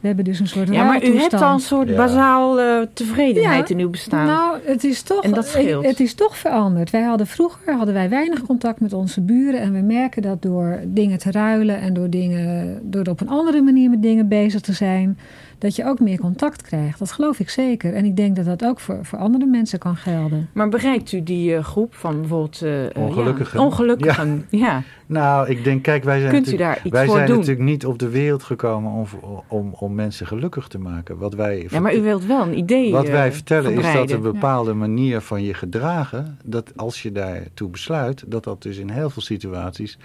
We 0.00 0.06
hebben 0.06 0.24
dus 0.24 0.40
een 0.40 0.46
soort 0.46 0.68
Ja, 0.68 0.84
maar 0.84 1.04
u 1.04 1.18
hebt 1.18 1.32
al 1.32 1.52
een 1.52 1.60
soort 1.60 1.88
Ja. 1.88 1.96
bazaal 1.96 2.60
eh, 2.60 2.66
tevredenheid 2.92 3.68
Ja, 3.68 3.74
in 3.74 3.80
uw 3.80 3.90
bestaan. 3.90 4.26
Nou, 4.26 4.58
het 4.64 4.84
is 4.84 5.02
toch, 5.02 5.22
En 5.22 5.32
dat 5.32 5.46
scheelt. 5.46 5.86
Het 5.86 6.00
is 6.00 6.14
toch 6.14 6.36
veranderd. 6.36 6.90
Wij 6.90 7.02
hadden 7.02 7.26
vroeger 7.26 7.74
hadden 7.74 7.94
wij 7.94 8.08
weinig 8.08 8.42
contact 8.42 8.80
met 8.80 8.92
onze 8.92 9.20
buren. 9.20 9.60
En 9.60 9.72
we 9.72 9.80
merken 9.80 10.22
dat 10.22 10.42
door 10.42 10.80
dingen 10.84 11.18
te 11.18 11.30
ruilen 11.30 11.80
en 11.80 11.94
door, 11.94 12.10
dingen, 12.10 12.78
door 12.82 13.06
op 13.06 13.20
een 13.20 13.28
andere 13.28 13.62
manier 13.62 13.90
met 13.90 14.02
dingen 14.02 14.28
bezig 14.28 14.60
te 14.60 14.72
zijn, 14.72 15.18
dat 15.58 15.76
je 15.76 15.84
ook 15.84 16.00
meer 16.00 16.18
contact 16.18 16.62
krijgt. 16.62 16.98
Dat 16.98 17.12
geloof 17.12 17.38
ik 17.40 17.48
zeker. 17.50 17.94
En 17.94 18.04
ik 18.04 18.16
denk 18.16 18.36
dat 18.36 18.44
dat 18.44 18.64
ook 18.64 18.80
voor, 18.80 18.98
voor 19.02 19.18
andere 19.18 19.46
mensen 19.46 19.78
kan 19.78 19.96
gelden. 19.96 20.48
Maar 20.52 20.68
bereikt 20.68 21.12
u 21.12 21.22
die 21.22 21.56
eh, 21.56 21.64
groep 21.64 21.94
van 21.94 22.20
bijvoorbeeld... 22.20 22.62
Ongelukkigen. 22.96 23.58
Ja, 23.58 23.64
ongelukkigen, 23.64 24.46
ja. 24.50 24.82
Nou, 25.06 25.48
ik 25.48 25.64
denk, 25.64 25.82
kijk, 25.82 26.04
wij 26.04 26.20
zijn, 26.20 26.32
Kunt 26.32 26.46
natuurlijk, 26.46 26.82
wij 26.82 27.08
zijn 27.08 27.26
doen? 27.26 27.36
natuurlijk 27.36 27.64
niet 27.64 27.86
op 27.86 27.98
de 27.98 28.08
wereld 28.08 28.42
gekomen 28.42 28.92
om, 28.92 29.06
om, 29.48 29.74
om 29.78 29.94
mensen 29.94 30.26
gelukkig 30.26 30.68
te 30.68 30.78
maken. 30.78 31.18
Wat 31.18 31.34
wij, 31.34 31.66
Ja, 31.70 31.80
maar 31.80 31.94
u 31.94 32.00
wilt 32.00 32.26
wel 32.26 32.42
een 32.42 32.58
idee 32.58 32.92
wat 32.92 33.04
eh, 33.04 33.12
wij 33.12 33.32
vertellen 33.32 33.72
is 33.72 33.92
dat 33.92 34.10
een 34.10 34.20
bepaalde 34.20 34.74
manier 34.74 35.20
van 35.20 35.42
je 35.42 35.54
gedragen, 35.54 36.38
dat 36.44 36.72
als 36.76 37.02
je 37.02 37.12
daartoe 37.12 37.68
besluit, 37.68 38.24
dat 38.26 38.44
dat 38.44 38.62
dus 38.62 38.76
in 38.76 38.90
heel 38.90 39.10
veel 39.10 39.22
situaties 39.22 39.98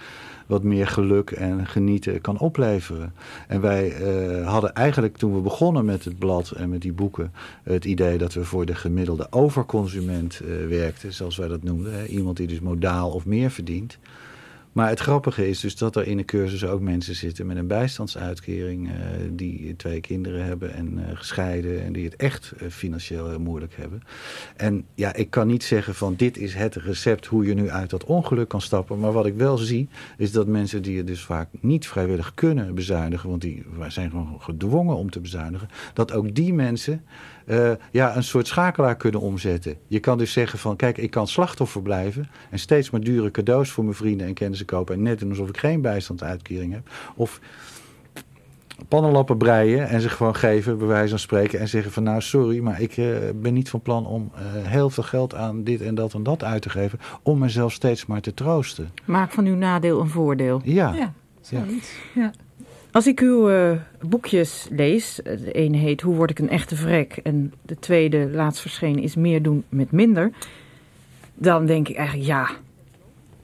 wat 0.52 0.64
meer 0.64 0.88
geluk 0.88 1.32
en 1.32 1.68
genieten 1.68 2.22
kan 2.22 2.40
opleveren. 2.40 3.14
En 3.48 3.62
wij 3.62 3.92
eh, 3.92 4.48
hadden 4.48 4.74
eigenlijk 4.74 5.18
toen 5.18 5.34
we 5.34 5.40
begonnen 5.40 5.86
met 5.86 6.06
het 6.06 6.20
blad 6.20 6.52
en 6.52 6.70
met 6.70 6.82
die 6.82 6.94
boeken 6.94 7.32
het 7.64 7.86
idee 7.86 8.18
dat 8.18 8.34
we 8.34 8.44
voor 8.44 8.66
de 8.66 8.76
gemiddelde 8.76 9.28
overconsument 9.30 10.40
eh, 10.40 10.68
werkten, 10.68 11.14
zoals 11.14 11.38
wij 11.38 11.48
dat 11.48 11.64
noemden. 11.64 11.94
Hè? 11.94 12.06
Iemand 12.06 12.38
die 12.38 12.48
dus 12.48 12.60
modaal 12.60 13.10
of 13.12 13.26
meer 13.26 13.52
verdient. 13.52 13.98
Maar 14.72 14.90
het 14.90 15.00
grappige 15.00 15.50
is 15.50 15.60
dus 15.60 15.76
dat 15.76 15.96
er 15.96 16.08
in 16.08 16.18
de 16.18 16.26
cursus 16.26 16.66
ook 16.66 16.82
mensen 16.82 17.16
zitten 17.16 17.46
met 17.46 17.58
een 17.58 17.68
bijstandsuitkering, 17.68 18.90
eh, 18.90 18.96
die 19.32 19.76
twee 19.76 20.00
kinderen 20.02 20.46
hebben 20.46 20.74
en 20.74 21.08
eh, 21.08 21.18
gescheiden 21.18 21.84
en 21.84 21.94
die 21.94 22.06
het 22.06 22.16
echt 22.16 22.52
eh, 22.52 22.68
financieel 22.70 23.30
heel 23.30 23.40
moeilijk 23.40 23.76
hebben. 23.76 24.02
En 24.56 24.86
ja, 24.96 25.14
ik 25.14 25.30
kan 25.30 25.48
niet 25.48 25.64
zeggen 25.64 25.96
van 25.96 26.16
dit 26.16 26.38
is 26.38 26.54
het 26.54 26.76
recept 26.76 27.26
hoe 27.26 27.46
je 27.46 27.54
nu 27.54 27.70
uit 27.70 27.90
dat 27.90 28.04
ongeluk 28.04 28.48
kan 28.48 28.62
stappen. 28.62 29.00
Maar 29.00 29.12
wat 29.12 29.26
ik 29.26 29.36
wel 29.36 29.58
zie, 29.58 29.90
is 30.18 30.32
dat 30.32 30.48
mensen 30.48 30.82
die 30.82 30.98
het 30.98 31.08
dus 31.08 31.22
vaak 31.22 31.50
niet 31.60 31.88
vrijwillig 31.88 32.34
kunnen 32.34 32.76
bezuinigen, 32.76 33.30
want 33.30 33.42
die 33.42 33.66
zijn 33.88 34.10
gewoon 34.10 34.36
gedwongen 34.40 34.96
om 34.96 35.10
te 35.10 35.20
bezuinigen, 35.20 35.70
dat 35.94 36.12
ook 36.12 36.36
die 36.36 36.54
mensen 36.54 37.04
eh, 37.46 37.72
ja, 37.92 38.16
een 38.16 38.24
soort 38.24 38.48
schakelaar 38.48 38.96
kunnen 38.96 39.22
omzetten. 39.22 39.76
Je 39.88 40.00
kan 40.00 40.18
dus 40.18 40.32
zeggen 40.32 40.60
van, 40.60 40.76
kijk, 40.76 40.98
ik 40.98 41.12
kan 41.12 41.28
slachtoffer 41.28 41.82
blijven 41.82 42.30
en 42.50 42.60
steeds 42.60 42.90
maar 42.90 43.02
dure 43.02 43.32
cadeaus 43.32 43.72
voor 43.72 43.84
mijn 43.84 43.96
vrienden 43.96 44.28
en 44.28 44.34
kennissen 44.34 44.66
kopen 44.66 44.96
en 44.96 45.02
net 45.02 45.20
doen 45.20 45.30
alsof 45.30 45.50
ik 45.50 45.58
geen 45.58 45.82
bijstandsuitkering 45.82 46.74
heb. 46.74 46.90
Of 47.16 47.40
pannenlappen 48.88 49.38
breien 49.38 49.88
en 49.88 50.02
ze 50.02 50.10
gewoon 50.10 50.36
geven, 50.36 50.78
bij 50.78 50.88
wijze 50.88 51.10
van 51.10 51.20
spreken, 51.20 51.60
en 51.60 51.68
zeggen 51.68 51.92
van, 51.92 52.04
nou 52.04 52.22
sorry, 52.22 52.60
maar 52.60 52.82
ik 52.82 52.98
eh, 52.98 53.06
ben 53.36 53.54
niet 53.54 53.70
van 53.70 53.82
plan 53.82 54.06
om 54.06 54.32
eh, 54.36 54.42
heel 54.68 54.90
veel 54.90 55.04
geld 55.04 55.36
aan 55.36 55.64
dit 55.64 55.82
en 55.82 55.96
dat 55.96 56.14
en 56.14 56.24
dat 56.24 56.44
uit 56.44 56.62
te 56.62 56.70
geven, 56.70 57.00
om 57.24 57.40
mezelf 57.40 57.74
steeds 57.74 58.06
maar 58.06 58.22
te 58.22 58.34
troosten. 58.34 58.90
Maak 59.06 59.32
van 59.32 59.46
uw 59.46 59.56
nadeel 59.56 60.00
een 60.00 60.10
voordeel. 60.10 60.62
Ja, 60.64 60.94
Ja, 60.94 61.14
zoiets. 61.42 61.94
Ja. 62.14 62.32
Als 62.92 63.08
ik 63.08 63.20
uw 63.20 63.50
eh, 63.50 63.72
boekjes 64.02 64.68
lees, 64.72 65.22
eh, 65.22 65.38
de 65.38 65.52
ene 65.52 65.78
heet 65.78 66.02
Hoe 66.02 66.16
word 66.16 66.30
ik 66.30 66.40
een 66.40 66.50
echte 66.50 66.76
vrek 66.76 67.20
en 67.24 67.54
de 67.62 67.80
tweede, 67.80 68.30
laatst 68.30 68.62
verschenen, 68.62 69.04
is 69.04 69.16
Meer 69.16 69.42
doen 69.42 69.64
met 69.70 69.92
minder. 69.92 70.32
Dan 71.34 71.66
denk 71.66 71.88
ik 71.88 71.96
eigenlijk, 71.96 72.28
ja, 72.28 72.50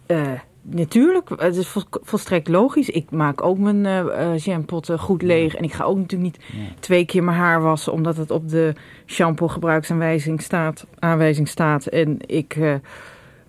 eh, 0.06 0.40
natuurlijk, 0.62 1.30
het 1.38 1.56
is 1.56 1.68
vol- 1.68 1.82
volstrekt 1.90 2.48
logisch. 2.48 2.90
Ik 2.90 3.12
maak 3.12 3.42
ook 3.44 3.58
mijn 3.58 4.38
jampotten 4.38 5.00
goed 5.00 5.22
leeg 5.22 5.56
en 5.56 5.64
ik 5.64 5.74
ga 5.74 5.84
ook 5.84 5.98
natuurlijk 5.98 6.36
niet 6.38 6.46
twee 6.80 7.06
keer 7.06 7.24
mijn 7.24 7.38
haar 7.38 7.62
wassen 7.62 7.94
omdat 7.94 8.18
het 8.18 8.32
op 8.32 8.50
de 8.50 8.74
shampoo 9.06 9.48
gebruiksaanwijzing 9.48 10.42
staat, 10.42 10.86
aanwijzing 11.00 11.48
staat. 11.48 11.86
En 11.86 12.18
ik 12.26 12.58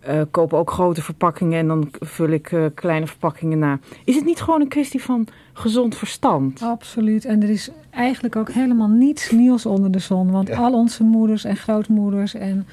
eh, 0.01 0.21
eh, 0.21 0.27
koop 0.31 0.53
ook 0.53 0.71
grote 0.71 1.03
verpakkingen 1.03 1.59
en 1.59 1.67
dan 1.69 1.89
vul 2.01 2.29
ik 2.29 2.53
eh, 2.53 2.65
kleine 2.75 3.07
verpakkingen 3.07 3.59
na. 3.59 3.79
Is 4.05 4.15
het 4.15 4.25
niet 4.25 4.41
gewoon 4.41 4.61
een 4.61 4.69
kwestie 4.69 5.03
van 5.03 5.27
gezond 5.53 5.97
verstand? 5.97 6.63
Absoluut. 6.63 7.25
En 7.25 7.43
er 7.43 7.51
is 7.51 7.71
eigenlijk 7.91 8.37
ook 8.37 8.51
helemaal 8.51 8.89
niets 8.89 9.31
nieuws 9.31 9.67
onder 9.67 9.91
de 9.91 9.99
zon. 9.99 10.31
Want 10.31 10.49
Ja. 10.49 10.57
al 10.57 10.73
onze 10.73 11.03
moeders 11.05 11.45
en 11.45 11.57
grootmoeders 11.57 12.35
en 12.35 12.67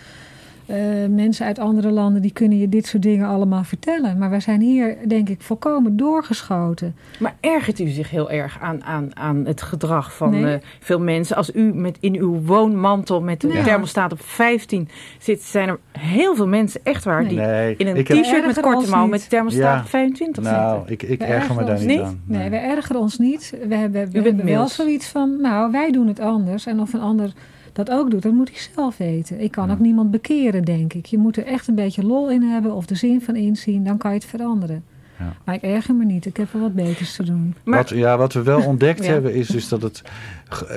eh, 0.65 0.77
mensen 1.09 1.45
uit 1.45 1.59
andere 1.59 1.91
landen... 1.91 2.21
die 2.21 2.31
kunnen 2.31 2.57
je 2.57 2.69
dit 2.69 2.85
soort 2.87 3.03
dingen 3.03 3.27
allemaal 3.27 3.63
vertellen. 3.63 4.17
Maar 4.17 4.29
wij 4.29 4.39
zijn 4.39 4.61
hier, 4.61 4.97
denk 5.07 5.29
ik, 5.29 5.41
volkomen 5.41 5.97
doorgeschoten. 5.97 6.95
Maar 7.19 7.35
ergert 7.39 7.79
u 7.79 7.87
zich 7.87 8.09
heel 8.09 8.31
erg 8.31 8.57
aan, 8.61 8.83
aan, 8.83 9.15
aan 9.15 9.45
het 9.45 9.61
gedrag 9.61 10.15
van 10.15 10.29
Nee. 10.29 10.53
eh, 10.53 10.59
veel 10.79 10.99
mensen? 10.99 11.35
Als 11.35 11.51
u 11.55 11.73
met, 11.73 11.97
in 11.99 12.15
uw 12.15 12.41
woonmantel 12.41 13.21
met 13.21 13.43
een 13.43 13.49
Nee. 13.49 13.63
thermostaat 13.63 14.11
op 14.11 14.21
15 14.21 14.89
zit, 15.19 15.41
zijn 15.41 15.69
er 15.69 15.79
heel 15.99 16.35
veel 16.35 16.47
mensen 16.47 16.79
echt 16.83 17.03
waar 17.03 17.19
Nee. 17.21 17.29
die 17.29 17.37
nee, 17.37 17.75
in 17.77 17.87
een 17.87 17.95
ik 17.95 18.07
heb, 18.07 18.17
t-shirt 18.23 18.45
met 18.45 18.59
korte 18.59 18.89
mouw 18.89 19.07
met 19.07 19.29
thermostaat 19.29 19.61
Ja. 19.75 19.79
op 19.79 19.89
25 19.89 20.43
nou, 20.43 20.77
zitten. 20.87 20.93
ik, 20.93 21.03
ik 21.03 21.19
We 21.19 21.25
erger 21.25 21.55
me 21.55 21.61
ergeren 21.61 21.65
daar 21.65 21.75
ons 21.75 21.85
niet 21.85 21.97
niet. 21.97 22.05
aan. 22.05 22.21
Nee, 22.25 22.49
wij 22.49 22.63
ergeren 22.63 23.01
ons 23.01 23.17
niet. 23.17 23.53
We 23.67 23.75
hebben, 23.75 24.11
we 24.11 24.21
hebben 24.21 24.45
wel 24.45 24.67
zoiets 24.67 25.07
van, 25.07 25.41
nou, 25.41 25.71
wij 25.71 25.91
doen 25.91 26.07
het 26.07 26.19
anders. 26.19 26.65
En 26.65 26.79
of 26.79 26.93
een 26.93 27.01
ander 27.01 27.31
dat 27.75 27.89
ook 27.91 28.11
doet, 28.11 28.21
dat 28.21 28.33
moet 28.33 28.49
hij 28.49 28.59
zelf 28.75 28.97
weten. 28.97 29.39
Ik 29.41 29.51
kan 29.51 29.67
Ja. 29.67 29.73
ook 29.73 29.79
niemand 29.79 30.11
bekeren, 30.11 30.63
denk 30.63 30.93
ik. 30.93 31.05
Je 31.05 31.17
moet 31.17 31.37
er 31.37 31.45
echt 31.45 31.67
een 31.67 31.75
beetje 31.75 32.03
lol 32.05 32.29
in 32.31 32.41
hebben 32.41 32.73
of 32.73 32.85
de 32.85 32.95
zin 32.95 33.21
van 33.21 33.35
inzien. 33.35 33.83
Dan 33.83 33.97
kan 33.97 34.11
je 34.11 34.17
het 34.17 34.25
veranderen. 34.25 34.83
Ja. 35.19 35.33
Maar 35.45 35.55
ik 35.55 35.61
erger 35.61 35.95
me 35.95 36.05
niet. 36.05 36.25
Ik 36.25 36.37
heb 36.37 36.51
wel 36.51 36.61
wat 36.61 36.73
beters 36.75 37.15
te 37.15 37.23
doen. 37.23 37.55
Maar 37.63 37.77
wat, 37.79 37.89
ja, 37.89 38.17
wat 38.17 38.33
we 38.33 38.43
wel 38.43 38.61
ontdekt 38.65 39.03
Ja. 39.05 39.11
hebben 39.11 39.33
is 39.33 39.47
dus 39.47 39.67
dat 39.67 39.81
het, 39.81 40.01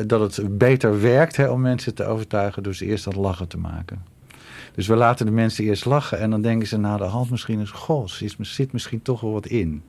dat 0.06 0.36
het 0.36 0.58
beter 0.58 1.00
werkt 1.00 1.36
hè, 1.36 1.48
om 1.48 1.60
mensen 1.60 1.94
te 1.94 2.04
overtuigen 2.04 2.62
door 2.62 2.74
ze 2.74 2.86
eerst 2.86 3.06
aan 3.06 3.12
het 3.12 3.22
lachen 3.22 3.48
te 3.48 3.58
maken. 3.58 4.02
Dus 4.74 4.86
we 4.86 4.94
laten 4.96 5.26
de 5.26 5.32
mensen 5.32 5.64
eerst 5.64 5.84
lachen 5.84 6.18
en 6.18 6.30
dan 6.30 6.42
denken 6.42 6.68
ze 6.68 6.78
na 6.78 6.96
de 6.96 7.04
hand 7.04 7.30
misschien 7.30 7.58
eens, 7.60 7.70
goh, 7.70 8.02
er 8.02 8.28
zit 8.46 8.72
misschien 8.72 9.02
toch 9.02 9.20
wel 9.20 9.32
wat 9.32 9.46
in. 9.46 9.82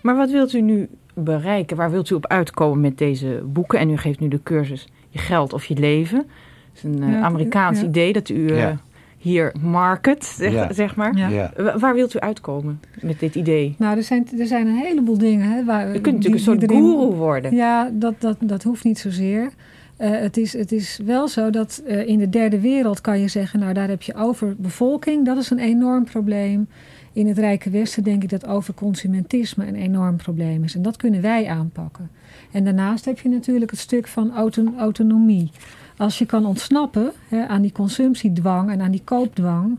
Maar 0.00 0.16
wat 0.16 0.30
wilt 0.30 0.52
u 0.52 0.60
nu 0.60 0.88
bereiken? 1.24 1.76
Waar 1.76 1.90
wilt 1.90 2.10
u 2.10 2.14
op 2.14 2.26
uitkomen 2.26 2.80
met 2.80 2.98
deze 2.98 3.42
boeken? 3.46 3.78
En 3.78 3.90
u 3.90 3.96
geeft 3.96 4.20
nu 4.20 4.28
de 4.28 4.40
cursus 4.42 4.88
Je 5.10 5.18
geld 5.18 5.52
of 5.52 5.64
je 5.64 5.74
leven. 5.76 6.18
Het 6.18 6.26
is 6.74 6.82
een 6.82 7.02
eh, 7.02 7.08
Ja, 7.12 7.20
Amerikaans 7.20 7.80
ja. 7.80 7.86
idee 7.86 8.12
dat 8.12 8.28
u 8.28 8.48
eh, 8.48 8.58
Ja. 8.58 8.76
hier 9.18 9.54
market, 9.60 10.24
zeg, 10.24 10.52
Ja. 10.52 10.72
zeg 10.72 10.96
maar. 10.96 11.16
Ja. 11.16 11.28
Ja. 11.28 11.52
Wa- 11.56 11.78
Waar 11.78 11.94
wilt 11.94 12.14
u 12.14 12.18
uitkomen 12.18 12.80
met 13.00 13.20
dit 13.20 13.34
idee? 13.34 13.74
Nou, 13.78 13.96
er 13.96 14.02
zijn, 14.02 14.28
er 14.38 14.46
zijn 14.46 14.66
een 14.66 14.76
heleboel 14.76 15.18
dingen. 15.18 15.50
Hè, 15.50 15.64
waar, 15.64 15.88
U 15.88 15.90
kunt 15.90 16.04
die- 16.04 16.12
natuurlijk 16.12 16.34
een 16.46 16.58
soort 16.68 16.70
goeroe 16.72 17.14
worden. 17.14 17.54
Ja, 17.54 17.90
dat, 17.92 18.14
dat, 18.20 18.36
dat 18.40 18.62
hoeft 18.62 18.84
niet 18.84 18.98
zozeer. 18.98 19.50
Eh, 19.96 20.10
het, 20.10 20.36
is, 20.36 20.52
het 20.52 20.72
is 20.72 21.00
wel 21.04 21.28
zo 21.28 21.50
dat 21.50 21.82
eh, 21.86 22.08
in 22.08 22.18
de 22.18 22.28
derde 22.28 22.60
wereld 22.60 23.00
kan 23.00 23.20
je 23.20 23.28
zeggen... 23.28 23.58
nou, 23.60 23.72
daar 23.72 23.88
heb 23.88 24.02
je 24.02 24.14
overbevolking. 24.14 25.24
Dat 25.26 25.36
is 25.36 25.50
een 25.50 25.58
enorm 25.58 26.04
probleem. 26.04 26.68
In 27.16 27.26
het 27.26 27.38
Rijke 27.38 27.70
Westen 27.70 28.02
denk 28.02 28.22
ik 28.22 28.28
dat 28.28 28.46
overconsumentisme 28.46 29.66
een 29.66 29.74
enorm 29.74 30.16
probleem 30.16 30.64
is. 30.64 30.74
En 30.74 30.82
dat 30.82 30.96
kunnen 30.96 31.20
wij 31.20 31.48
aanpakken. 31.48 32.10
En 32.52 32.64
daarnaast 32.64 33.04
heb 33.04 33.18
je 33.18 33.28
natuurlijk 33.28 33.70
het 33.70 33.80
stuk 33.80 34.06
van 34.06 34.34
auto- 34.34 34.74
autonomie. 34.78 35.50
Als 35.96 36.18
je 36.18 36.26
kan 36.26 36.46
ontsnappen 36.46 37.12
hè, 37.28 37.46
aan 37.46 37.62
die 37.62 37.72
consumptiedwang 37.72 38.70
en 38.70 38.80
aan 38.80 38.90
die 38.90 39.02
koopdwang... 39.04 39.78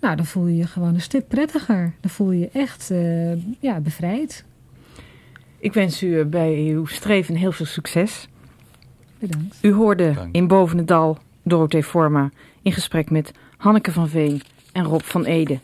nou, 0.00 0.16
dan 0.16 0.26
voel 0.26 0.46
je 0.46 0.56
je 0.56 0.66
gewoon 0.66 0.94
een 0.94 1.00
stuk 1.00 1.28
prettiger. 1.28 1.92
Dan 2.00 2.10
voel 2.10 2.30
je 2.30 2.40
je 2.40 2.50
echt 2.52 2.90
eh, 2.90 3.60
ja, 3.60 3.80
bevrijd. 3.80 4.44
Ik 5.58 5.72
wens 5.72 6.02
u 6.02 6.20
eh, 6.20 6.26
bij 6.26 6.54
uw 6.54 6.86
streven 6.86 7.34
heel 7.34 7.52
veel 7.52 7.66
succes. 7.66 8.28
Bedankt. 9.18 9.58
U 9.62 9.72
hoorde 9.72 10.28
in 10.32 10.46
Boven 10.46 10.78
het 10.78 10.88
Dal 10.88 11.18
Dorothee 11.42 11.84
Forma 11.84 12.30
in 12.62 12.72
gesprek 12.72 13.10
met 13.10 13.32
Hanneke 13.56 13.92
van 13.92 14.08
Veen 14.08 14.42
en 14.72 14.84
Rob 14.84 15.02
van 15.02 15.24
Ede. 15.24 15.60